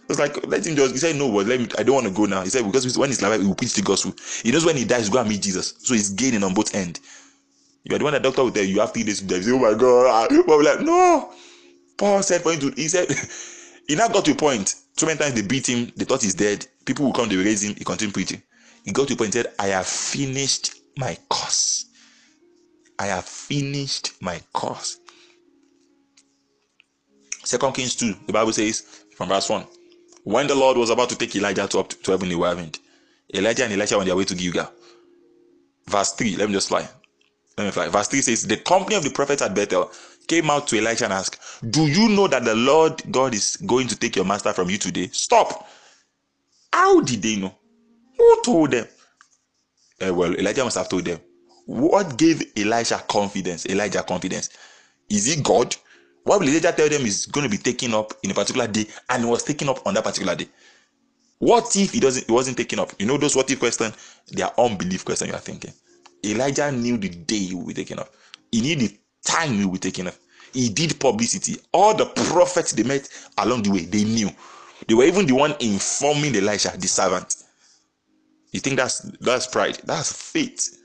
[0.07, 2.13] It's like, let him just, he said, no, but let me, I don't want to
[2.13, 2.43] go now.
[2.43, 4.13] He said, because when he's alive, he will preach the gospel.
[4.43, 5.73] He knows when he dies, going to meet Jesus.
[5.79, 7.01] So he's gaining on both ends.
[7.83, 9.41] You're the one that doctor will tell you, you have three days to die.
[9.41, 10.07] Say, oh my God.
[10.07, 10.27] Ah.
[10.29, 11.33] But we're like, no.
[11.97, 13.07] Paul said for him to, he said,
[13.87, 16.35] he now got to a point so many times they beat him, they thought he's
[16.35, 16.65] dead.
[16.85, 18.41] People will come, they raise him, he continued preaching.
[18.83, 21.85] He got to a point said, I have finished my course.
[22.97, 24.99] I have finished my course.
[27.43, 29.65] Second Kings 2, the Bible says from verse 1.
[30.23, 32.55] When the Lord was about to take Elijah to up to heaven, they were
[33.33, 34.71] Elijah and Elisha on their way to Gilgal.
[35.87, 36.87] Verse 3, let me just fly.
[37.57, 37.89] Let me fly.
[37.89, 39.91] Verse 3 says, The company of the prophets at Bethel
[40.27, 43.87] came out to Elisha and asked, Do you know that the Lord God is going
[43.87, 45.09] to take your master from you today?
[45.11, 45.67] Stop.
[46.71, 47.55] How did they know?
[48.17, 48.87] Who told them?
[50.05, 51.19] Uh, well, Elijah must have told them.
[51.65, 53.65] What gave Elijah confidence?
[53.65, 54.49] Elijah confidence.
[55.09, 55.75] Is it God?
[56.23, 58.85] What will Elijah tell them is going to be taken up in a particular day
[59.09, 60.47] and was taken up on that particular day?
[61.39, 62.27] What if he doesn't?
[62.27, 62.91] He wasn't taken up.
[62.99, 63.95] You know those what if questions?
[64.31, 65.29] They are unbelief questions.
[65.29, 65.73] You are thinking.
[66.23, 68.13] Elijah knew the day he will be taken up.
[68.51, 70.15] He knew the time he will be taken up.
[70.55, 71.57] He did publicity.
[71.73, 74.29] All the prophets they met along the way, they knew.
[74.87, 77.35] They were even the one informing Elisha, the servant.
[78.51, 79.79] You think that's that's pride?
[79.83, 80.81] That's faith.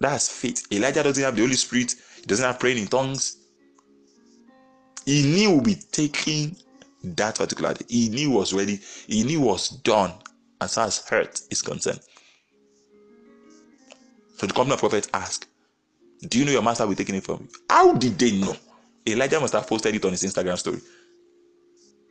[0.00, 0.66] That's faith.
[0.72, 1.94] Elijah doesn't have the Holy Spirit.
[2.16, 3.36] He doesn't have praying in tongues.
[5.06, 6.56] He knew would be taking
[7.04, 7.84] that particular day.
[7.88, 8.80] He knew was ready.
[9.06, 10.12] He knew was done
[10.60, 12.00] as far as hurt is concerned.
[14.36, 15.46] So the company of prophets asked,
[16.26, 17.48] Do you know your master will be taking it from you?
[17.70, 18.56] How did they know?
[19.06, 20.80] Elijah must have posted it on his Instagram story.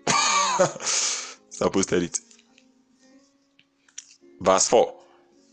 [1.50, 2.20] so I posted it.
[4.40, 4.94] Verse 4.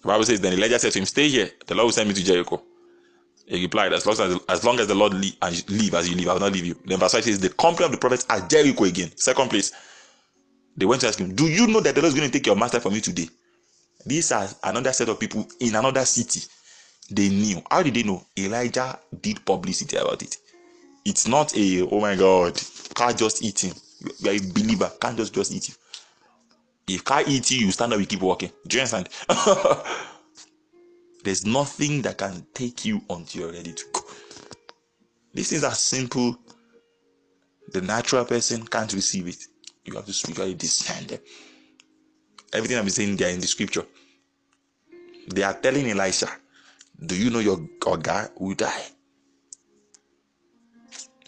[0.03, 1.51] The Bible says, Then Elijah said to him, Stay here.
[1.67, 2.63] The Lord will send me to Jericho.
[3.47, 6.17] He replied, As long as, as, long as the Lord leave, and leave as you
[6.17, 6.77] leave, I will not leave you.
[6.85, 9.11] Then verse 5 says, The company of the prophets at Jericho again.
[9.17, 9.73] Second place.
[10.77, 12.47] They went to ask him, Do you know that the Lord is going to take
[12.47, 13.29] your master from you today?
[14.07, 16.41] These are another set of people in another city
[17.11, 17.63] they knew.
[17.71, 18.25] How did they know?
[18.39, 20.37] Elijah did publicity about it.
[21.05, 22.61] It's not a oh my god,
[22.95, 23.75] can't just eat him.
[24.19, 25.75] You're a believer, can't just just eat you.
[26.87, 28.51] If can't eat you, you stand up, you keep walking.
[28.67, 29.09] Do you understand?
[31.25, 34.01] There's nothing that can take you until you're ready to go.
[35.33, 36.39] This is as simple.
[37.73, 39.39] The natural person can't receive it.
[39.87, 41.19] You have to spiritually them.
[42.53, 43.85] Everything I'm saying there in the scripture.
[45.29, 46.29] They are telling Elisha,
[47.07, 48.07] Do you know your God
[48.39, 48.85] will die?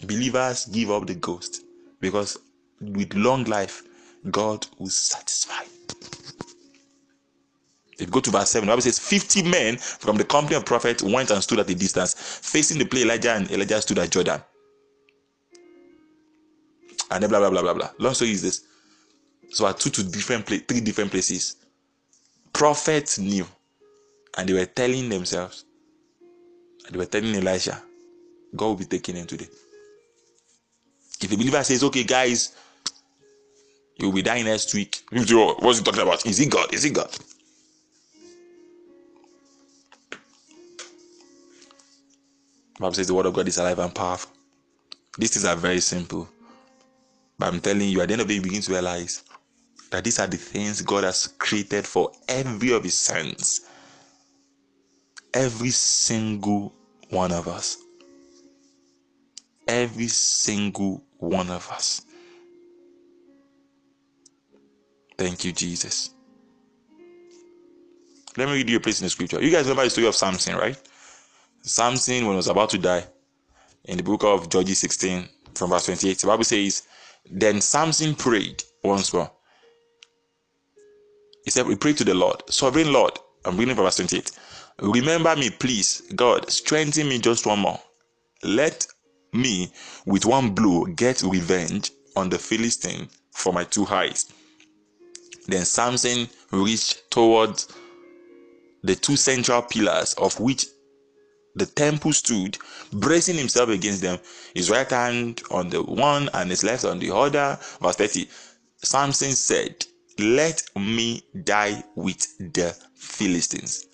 [0.05, 1.63] Believers give up the ghost
[1.99, 2.37] because
[2.79, 3.83] with long life,
[4.29, 5.63] God will satisfy.
[7.93, 10.65] If you go to verse 7, the Bible says, 50 men from the company of
[10.65, 14.11] prophets went and stood at a distance, facing the place Elijah and Elisha stood at
[14.11, 14.41] Jordan.
[17.09, 17.89] And then blah blah blah blah blah.
[17.99, 18.61] Long story is this.
[19.51, 21.55] So at two to different place, three different places.
[22.53, 23.47] Prophets knew,
[24.37, 25.65] and they were telling themselves,
[26.85, 27.81] and they were telling Elisha,
[28.55, 29.47] God will be taking him today.
[31.21, 32.55] If a believer says, Okay, guys,
[33.97, 35.01] you'll be dying next week.
[35.31, 36.25] Oh, what's he talking about?
[36.25, 36.73] Is he God?
[36.73, 37.09] Is he God?
[42.79, 44.31] Bible says the word of God is alive and powerful.
[45.17, 46.29] These things are very simple.
[47.39, 49.23] But I'm telling you, at the end of the day, you begin to realize
[49.89, 53.66] that these are the things God has created for every of his sons.
[55.33, 56.73] Every single
[57.09, 57.77] one of us.
[59.67, 62.01] Every single one of us.
[65.17, 66.11] Thank you, Jesus.
[68.37, 69.41] Let me read you a place in the scripture.
[69.41, 70.79] You guys remember the story of Samson, right?
[71.63, 73.03] Samson, when he was about to die,
[73.85, 76.83] in the book of Judges 16, from verse 28, the Bible says,
[77.29, 79.31] Then Samson prayed once more.
[81.43, 83.17] He said, We prayed to the Lord, Sovereign Lord.
[83.43, 84.31] I'm reading from verse 28.
[84.79, 87.79] Remember me, please, God, strengthen me just one more.
[88.43, 88.85] Let
[89.33, 89.71] me,
[90.05, 94.31] with one blow, get revenge on the Philistine for my two eyes.
[95.47, 97.69] Then Samson reached towards
[98.83, 100.67] the two central pillars of which
[101.55, 102.57] the temple stood,
[102.93, 104.19] bracing himself against them,
[104.53, 107.57] his right hand on the one and his left on the other.
[107.81, 108.29] Verse 30
[108.83, 109.83] Samson said,
[110.19, 113.86] Let me die with the Philistines.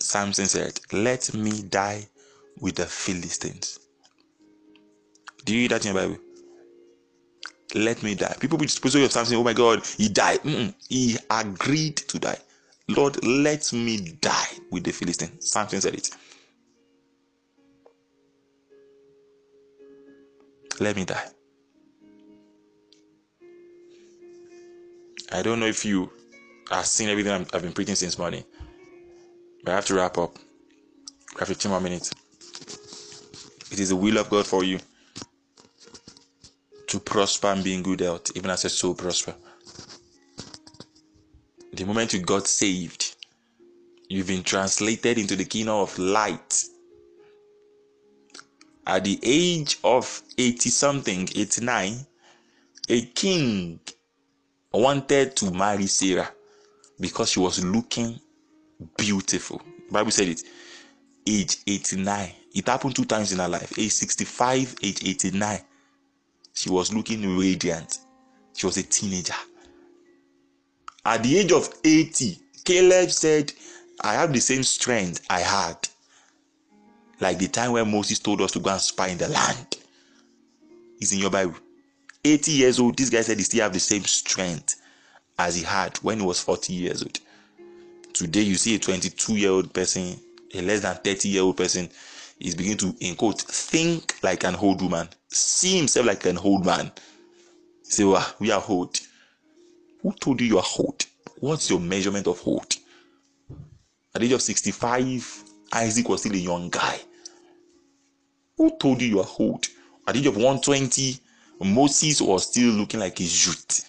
[0.00, 2.06] Samson said, Let me die
[2.60, 3.78] with the Philistines.
[5.44, 6.22] Do you read that in your Bible?
[7.74, 8.34] Let me die.
[8.40, 10.40] People will suppose of Samson, oh my God, he died.
[10.42, 10.74] Mm-mm.
[10.88, 12.38] He agreed to die.
[12.88, 15.40] Lord, let me die with the Philistine.
[15.40, 16.10] Samson said it.
[20.80, 21.28] Let me die.
[25.30, 26.10] I don't know if you
[26.70, 28.44] have seen everything i have been preaching since morning,
[29.66, 30.36] I have to wrap up.
[31.34, 32.12] We have 15 more minutes.
[33.70, 34.78] It is the will of God for you
[36.86, 39.34] to prosper and be in good health, even as your soul prosper.
[41.72, 43.16] The moment you got saved,
[44.08, 46.64] you've been translated into the kingdom of light.
[48.86, 52.06] At the age of 80 something, 89,
[52.88, 53.80] a king
[54.72, 56.30] wanted to marry Sarah
[56.98, 58.18] because she was looking
[58.96, 59.62] beautiful.
[59.90, 60.42] Bible said it.
[61.26, 62.30] Age 89.
[62.54, 63.78] It happened two times in her life.
[63.78, 65.60] Age 65, age 89.
[66.54, 67.98] She was looking radiant.
[68.54, 69.34] She was a teenager.
[71.04, 73.52] At the age of 80, Caleb said,
[74.00, 75.88] I have the same strength I had.
[77.20, 79.78] Like the time when Moses told us to go and spy in the land.
[81.00, 81.54] It's in your Bible.
[82.24, 84.80] 80 years old, this guy said he still have the same strength
[85.38, 87.20] as he had when he was 40 years old.
[88.12, 90.18] Today, you see a 22 year old person,
[90.54, 91.88] a less than 30 year old person
[92.40, 96.64] is beginning to, in quote, think like an old woman, see himself like an old
[96.64, 96.90] man.
[97.82, 98.98] Say, well, we are old.
[100.02, 101.04] Who told you you are old?
[101.40, 102.76] What's your measurement of old?
[104.14, 107.00] At the age of 65, Isaac was still a young guy.
[108.56, 109.66] Who told you you are old?
[110.06, 111.18] At the age of 120,
[111.60, 113.84] Moses was still looking like a youth.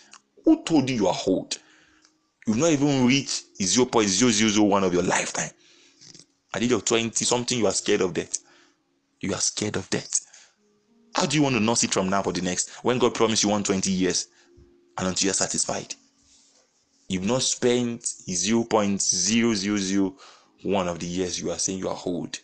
[0.46, 1.58] Who told you you are old?
[2.50, 5.52] You've not even reached 0.0001 of your lifetime.
[6.52, 8.40] At the age of 20 something, you are scared of death.
[9.22, 10.20] You are scared of death.
[11.14, 12.72] How do you want to nurse it from now for the next?
[12.84, 14.30] When God promised you 120 years
[14.98, 15.94] and until you're satisfied.
[17.08, 22.40] You've not spent 0.0001 of the years you are saying you are old.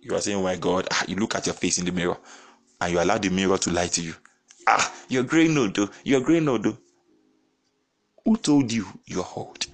[0.00, 2.18] You are saying, Oh my God, ah, you look at your face in the mirror
[2.80, 4.14] and you allow the mirror to lie to you.
[4.68, 5.90] Ah, you're grey no though.
[6.04, 6.78] You're grey no though.
[8.28, 9.64] Who told you you're old?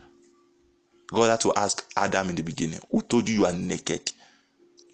[1.09, 4.13] God had to ask Adam in the beginning, Who told you you are naked?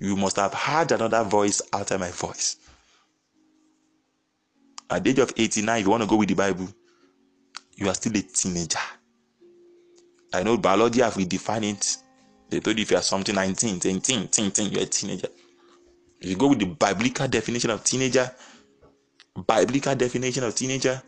[0.00, 2.56] You must have heard another voice outside my voice.
[4.88, 6.68] At the age of 89, if you want to go with the Bible,
[7.76, 8.78] you are still a teenager.
[10.32, 11.96] I know biology have redefined it.
[12.48, 15.28] They told you if you are something 19, 10, 10, 10, 10, you're a teenager.
[16.18, 18.30] If you go with the biblical definition of teenager,
[19.46, 21.02] biblical definition of teenager,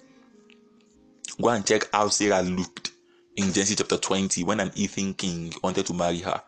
[1.43, 2.93] go and check how Sarah looked
[3.37, 6.41] in Genesis chapter 20 when an Ethan king wanted to marry her.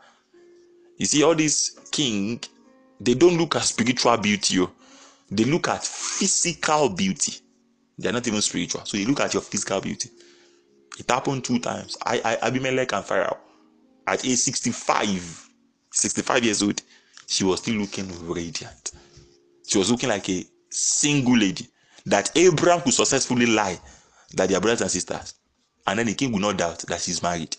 [0.96, 2.40] You see, all these king,
[3.00, 4.70] they don't look at spiritual beauty, oh.
[5.30, 7.34] they look at physical beauty.
[7.98, 8.84] They're not even spiritual.
[8.84, 10.10] So you look at your physical beauty.
[10.98, 11.96] It happened two times.
[12.04, 13.38] I, I Abimelech and Pharaoh.
[14.06, 15.48] At age 65,
[15.90, 16.82] 65 years old,
[17.26, 18.92] she was still looking radiant.
[19.66, 21.68] She was looking like a single lady
[22.06, 23.78] that Abraham could successfully lie
[24.36, 25.34] that they are brothers and sisters.
[25.86, 27.56] And then the king will not doubt that she's married.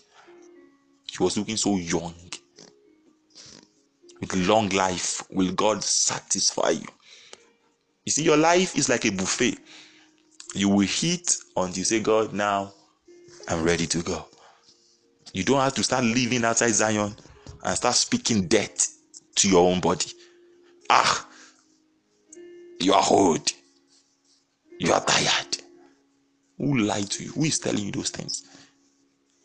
[1.06, 2.14] She was looking so young.
[4.20, 6.86] With long life, will God satisfy you?
[8.04, 9.58] You see, your life is like a buffet.
[10.54, 12.72] You will eat until you say, God, now
[13.48, 14.26] I'm ready to go.
[15.32, 17.14] You don't have to start living outside Zion
[17.62, 18.96] and start speaking death
[19.36, 20.10] to your own body.
[20.88, 21.28] Ah,
[22.80, 23.52] you are old.
[24.78, 25.58] You are tired.
[26.58, 27.32] Who lied to you?
[27.32, 28.44] Who is telling you those things?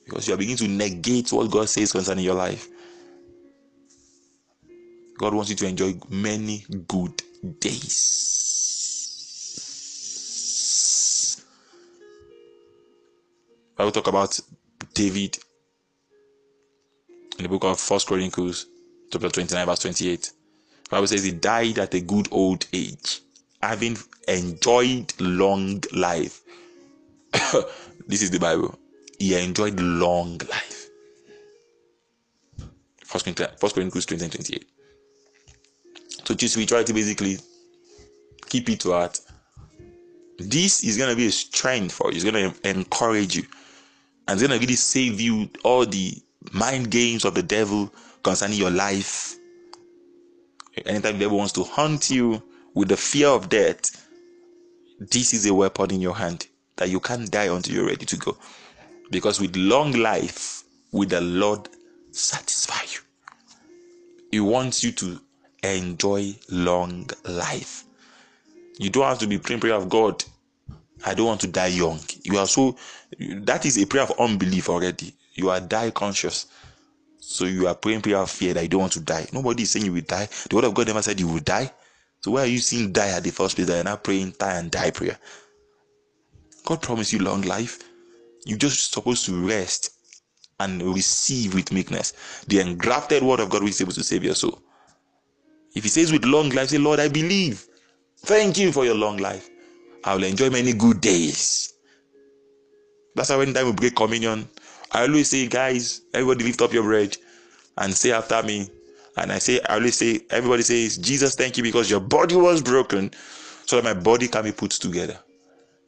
[0.05, 2.67] Because you are beginning to negate what God says concerning your life.
[5.17, 7.21] God wants you to enjoy many good
[7.59, 8.21] days.
[13.77, 14.39] I will talk about
[14.93, 15.37] David
[17.37, 18.67] in the book of First Chronicles,
[19.11, 20.31] chapter 29, verse 28.
[20.83, 23.21] The Bible says he died at a good old age,
[23.61, 23.97] having
[24.27, 26.41] enjoyed long life.
[28.07, 28.77] this is the Bible.
[29.19, 30.87] He enjoyed long life.
[33.05, 34.65] First Corinthians 20 and 28.
[36.23, 37.37] So choose spirituality basically
[38.47, 39.19] keep it to heart.
[40.39, 43.43] This is gonna be a strength for you, it's gonna encourage you,
[44.27, 46.17] and it's gonna really save you all the
[46.51, 49.35] mind games of the devil concerning your life.
[50.85, 52.41] Anytime the devil wants to hunt you
[52.73, 54.07] with the fear of death,
[54.99, 56.47] this is a weapon in your hand
[56.81, 58.35] that you can't die until you're ready to go.
[59.11, 61.69] Because with long life, will the Lord
[62.09, 62.99] satisfy you.
[64.31, 65.19] He wants you to
[65.61, 67.83] enjoy long life.
[68.79, 70.23] You don't have to be praying prayer of God.
[71.05, 71.99] I don't want to die young.
[72.23, 72.75] You are so
[73.19, 75.13] that is a prayer of unbelief already.
[75.33, 76.47] You are die conscious.
[77.19, 79.27] So you are praying prayer of fear that you don't want to die.
[79.31, 80.27] Nobody is saying you will die.
[80.49, 81.71] The word of God never said you will die.
[82.21, 84.57] So why are you seeing die at the first place that you're not praying die
[84.57, 85.19] and die prayer?
[86.65, 87.79] God promised you long life.
[88.45, 89.91] You're just supposed to rest
[90.59, 92.13] and receive with meekness
[92.47, 94.61] the engrafted word of God is able to save your soul.
[95.75, 97.65] If he says with long life, say, Lord, I believe.
[98.19, 99.49] Thank you for your long life.
[100.03, 101.73] I will enjoy many good days.
[103.15, 104.47] That's why when time we break communion,
[104.91, 107.17] I always say, guys, everybody lift up your bread
[107.77, 108.69] and say after me.
[109.17, 112.61] And I say, I always say, everybody says, Jesus, thank you because your body was
[112.61, 113.11] broken
[113.65, 115.19] so that my body can be put together.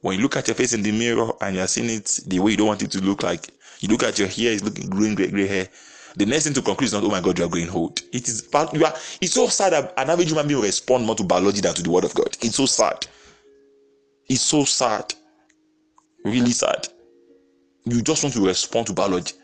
[0.04, 2.52] When you look at your face in the mirror and you're seeing it the way
[2.52, 3.48] you don't want it to look like,
[3.80, 5.70] you look at your hair, it's looking green, gray, gray hair.
[6.18, 8.02] The next thing to conclude is not, oh my God, you are growing old.
[8.12, 11.16] It is, you are, it's so sad that an average human being will respond more
[11.16, 12.36] to biology than to the word of God.
[12.42, 13.08] It's so sad.
[14.28, 15.14] It's so sad.
[16.26, 16.90] Really sad.
[17.86, 19.36] You just want to respond to biology.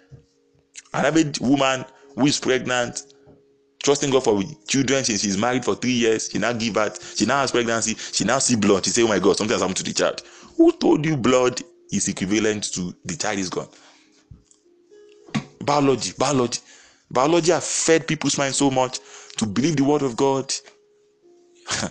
[0.93, 1.85] An average woman
[2.15, 3.13] who is pregnant,
[3.81, 7.25] trusting God for children since she's married for three years, she now give birth, she
[7.25, 8.83] now has pregnancy, she now see blood.
[8.83, 10.21] She say, Oh my God, something has happened to the child.
[10.59, 13.69] Who told you blood is equivalent to the child is gone?
[15.63, 16.59] Biology, biology.
[17.09, 18.99] Biology have fed people's minds so much
[19.37, 20.53] to believe the word of God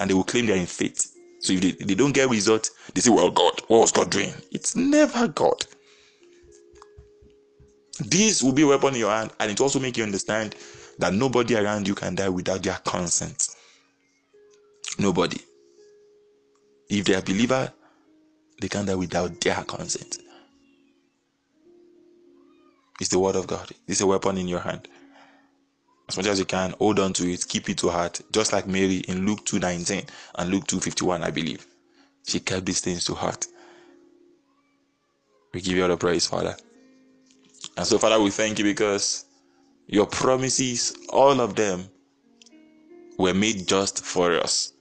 [0.00, 1.08] and they will claim they're in faith.
[1.38, 4.32] So if they, they don't get result, they say, Well, God, what was God doing?
[4.50, 5.64] It's never God.
[8.00, 10.56] This will be a weapon in your hand, and it also make you understand
[10.98, 13.50] that nobody around you can die without their consent.
[14.98, 15.38] Nobody.
[16.88, 17.72] If they are believer,
[18.60, 20.18] they can't die without their consent.
[23.00, 23.70] It's the word of God.
[23.88, 24.88] It's a weapon in your hand.
[26.08, 28.20] As much as you can, hold on to it, keep it to heart.
[28.30, 31.66] Just like Mary in Luke 2:19 and Luke 2:51, I believe.
[32.26, 33.46] She kept these things to heart.
[35.52, 36.56] We give you all the praise, Father.
[37.76, 39.24] And so, Father, we thank you because
[39.86, 41.88] your promises, all of them,
[43.18, 44.72] were made just for us.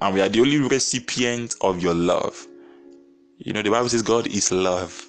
[0.00, 2.46] And we are the only recipient of your love.
[3.38, 5.08] You know, the Bible says God is love.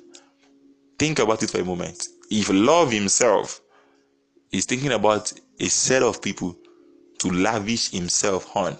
[0.97, 2.07] Think about it for a moment.
[2.29, 3.61] If love himself
[4.51, 6.55] is thinking about a set of people
[7.19, 8.77] to lavish himself on,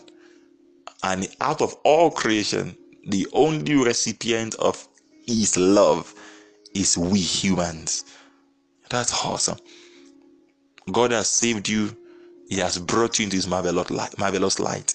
[1.03, 2.75] and out of all creation,
[3.07, 4.87] the only recipient of
[5.25, 6.13] his love
[6.73, 8.05] is we humans.
[8.89, 9.57] That's awesome.
[10.91, 11.95] God has saved you.
[12.49, 14.93] He has brought you into His marvelous light.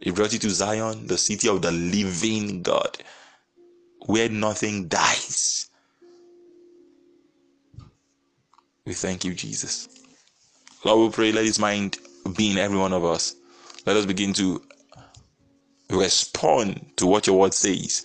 [0.00, 2.98] He brought you to Zion, the city of the living God,
[4.06, 5.70] where nothing dies.
[8.84, 9.88] We thank you, Jesus.
[10.84, 11.98] Lord, we pray, let His mind
[12.36, 13.36] be in every one of us.
[13.86, 14.62] Let us begin to
[15.90, 18.04] respond to what your word says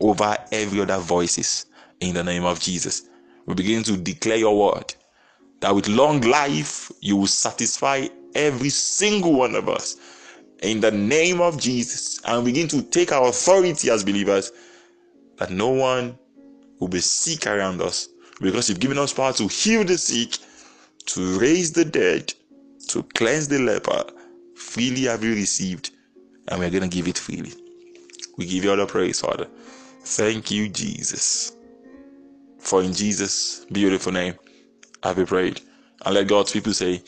[0.00, 1.66] over every other voices
[2.00, 3.08] in the name of Jesus.
[3.46, 4.94] We begin to declare your word
[5.60, 9.96] that with long life you will satisfy every single one of us
[10.62, 14.52] in the name of Jesus and begin to take our authority as believers
[15.38, 16.18] that no one
[16.78, 18.08] will be sick around us
[18.40, 20.38] because you've given us power to heal the sick,
[21.06, 22.32] to raise the dead,
[22.88, 24.04] to cleanse the leper.
[24.56, 25.90] Freely have you received,
[26.48, 27.52] and we're going to give it freely.
[28.36, 29.46] We give you all the praise, Father.
[30.00, 31.56] Thank you, Jesus.
[32.58, 34.34] For in Jesus' beautiful name,
[35.02, 35.60] I have prayed.
[36.04, 37.02] And let God's people say,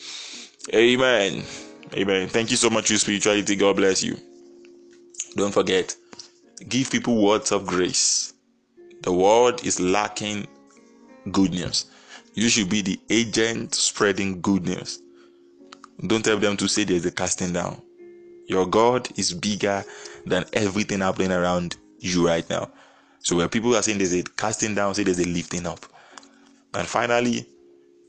[0.73, 1.43] Amen.
[1.93, 2.27] Amen.
[2.27, 3.55] Thank you so much, True Spirituality.
[3.55, 4.17] God bless you.
[5.35, 5.95] Don't forget,
[6.67, 8.33] give people words of grace.
[9.01, 10.47] The world is lacking
[11.31, 11.85] good news.
[12.33, 15.01] You should be the agent spreading good news.
[16.05, 17.81] Don't tell them to say there's a casting down.
[18.47, 19.83] Your God is bigger
[20.25, 22.71] than everything happening around you right now.
[23.19, 25.85] So when people are saying there's a casting down, say there's a lifting up.
[26.73, 27.47] And finally,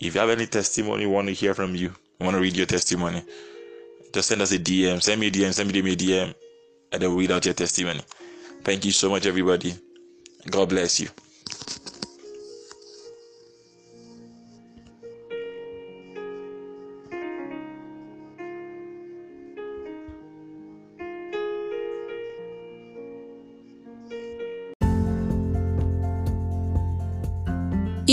[0.01, 3.23] if you have any testimony, want to hear from you, want to read your testimony,
[4.13, 5.03] just send us a DM.
[5.03, 6.35] Send me a DM, send me a DM,
[6.93, 8.01] and then we'll read out your testimony.
[8.65, 9.75] Thank you so much, everybody.
[10.51, 11.09] God bless you.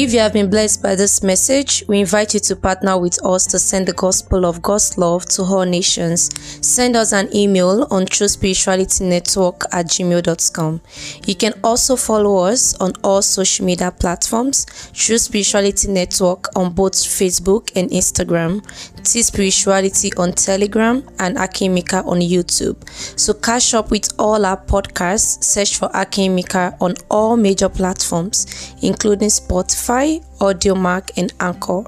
[0.06, 3.48] If you have been blessed by this message, we invite you to partner with us
[3.48, 6.30] to send the gospel of God's love to all nations.
[6.64, 10.82] Send us an email on truespiritualitynetwork at gmail.com.
[11.26, 16.94] You can also follow us on all social media platforms, True Spirituality Network on both
[16.94, 18.62] Facebook and Instagram,
[19.06, 22.78] T Spirituality on Telegram, and Akimika on YouTube.
[23.18, 29.30] So catch up with all our podcasts, search for Akimika on all major platforms, including
[29.30, 31.84] Spotify Audiomack, and Anchor.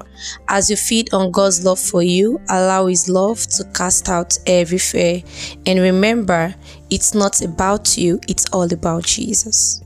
[0.48, 4.78] As you feed on God's love for you, allow His love to cast out every
[4.78, 5.22] fear.
[5.66, 6.54] And remember,
[6.90, 9.82] it's not about you, it's all about Jesus.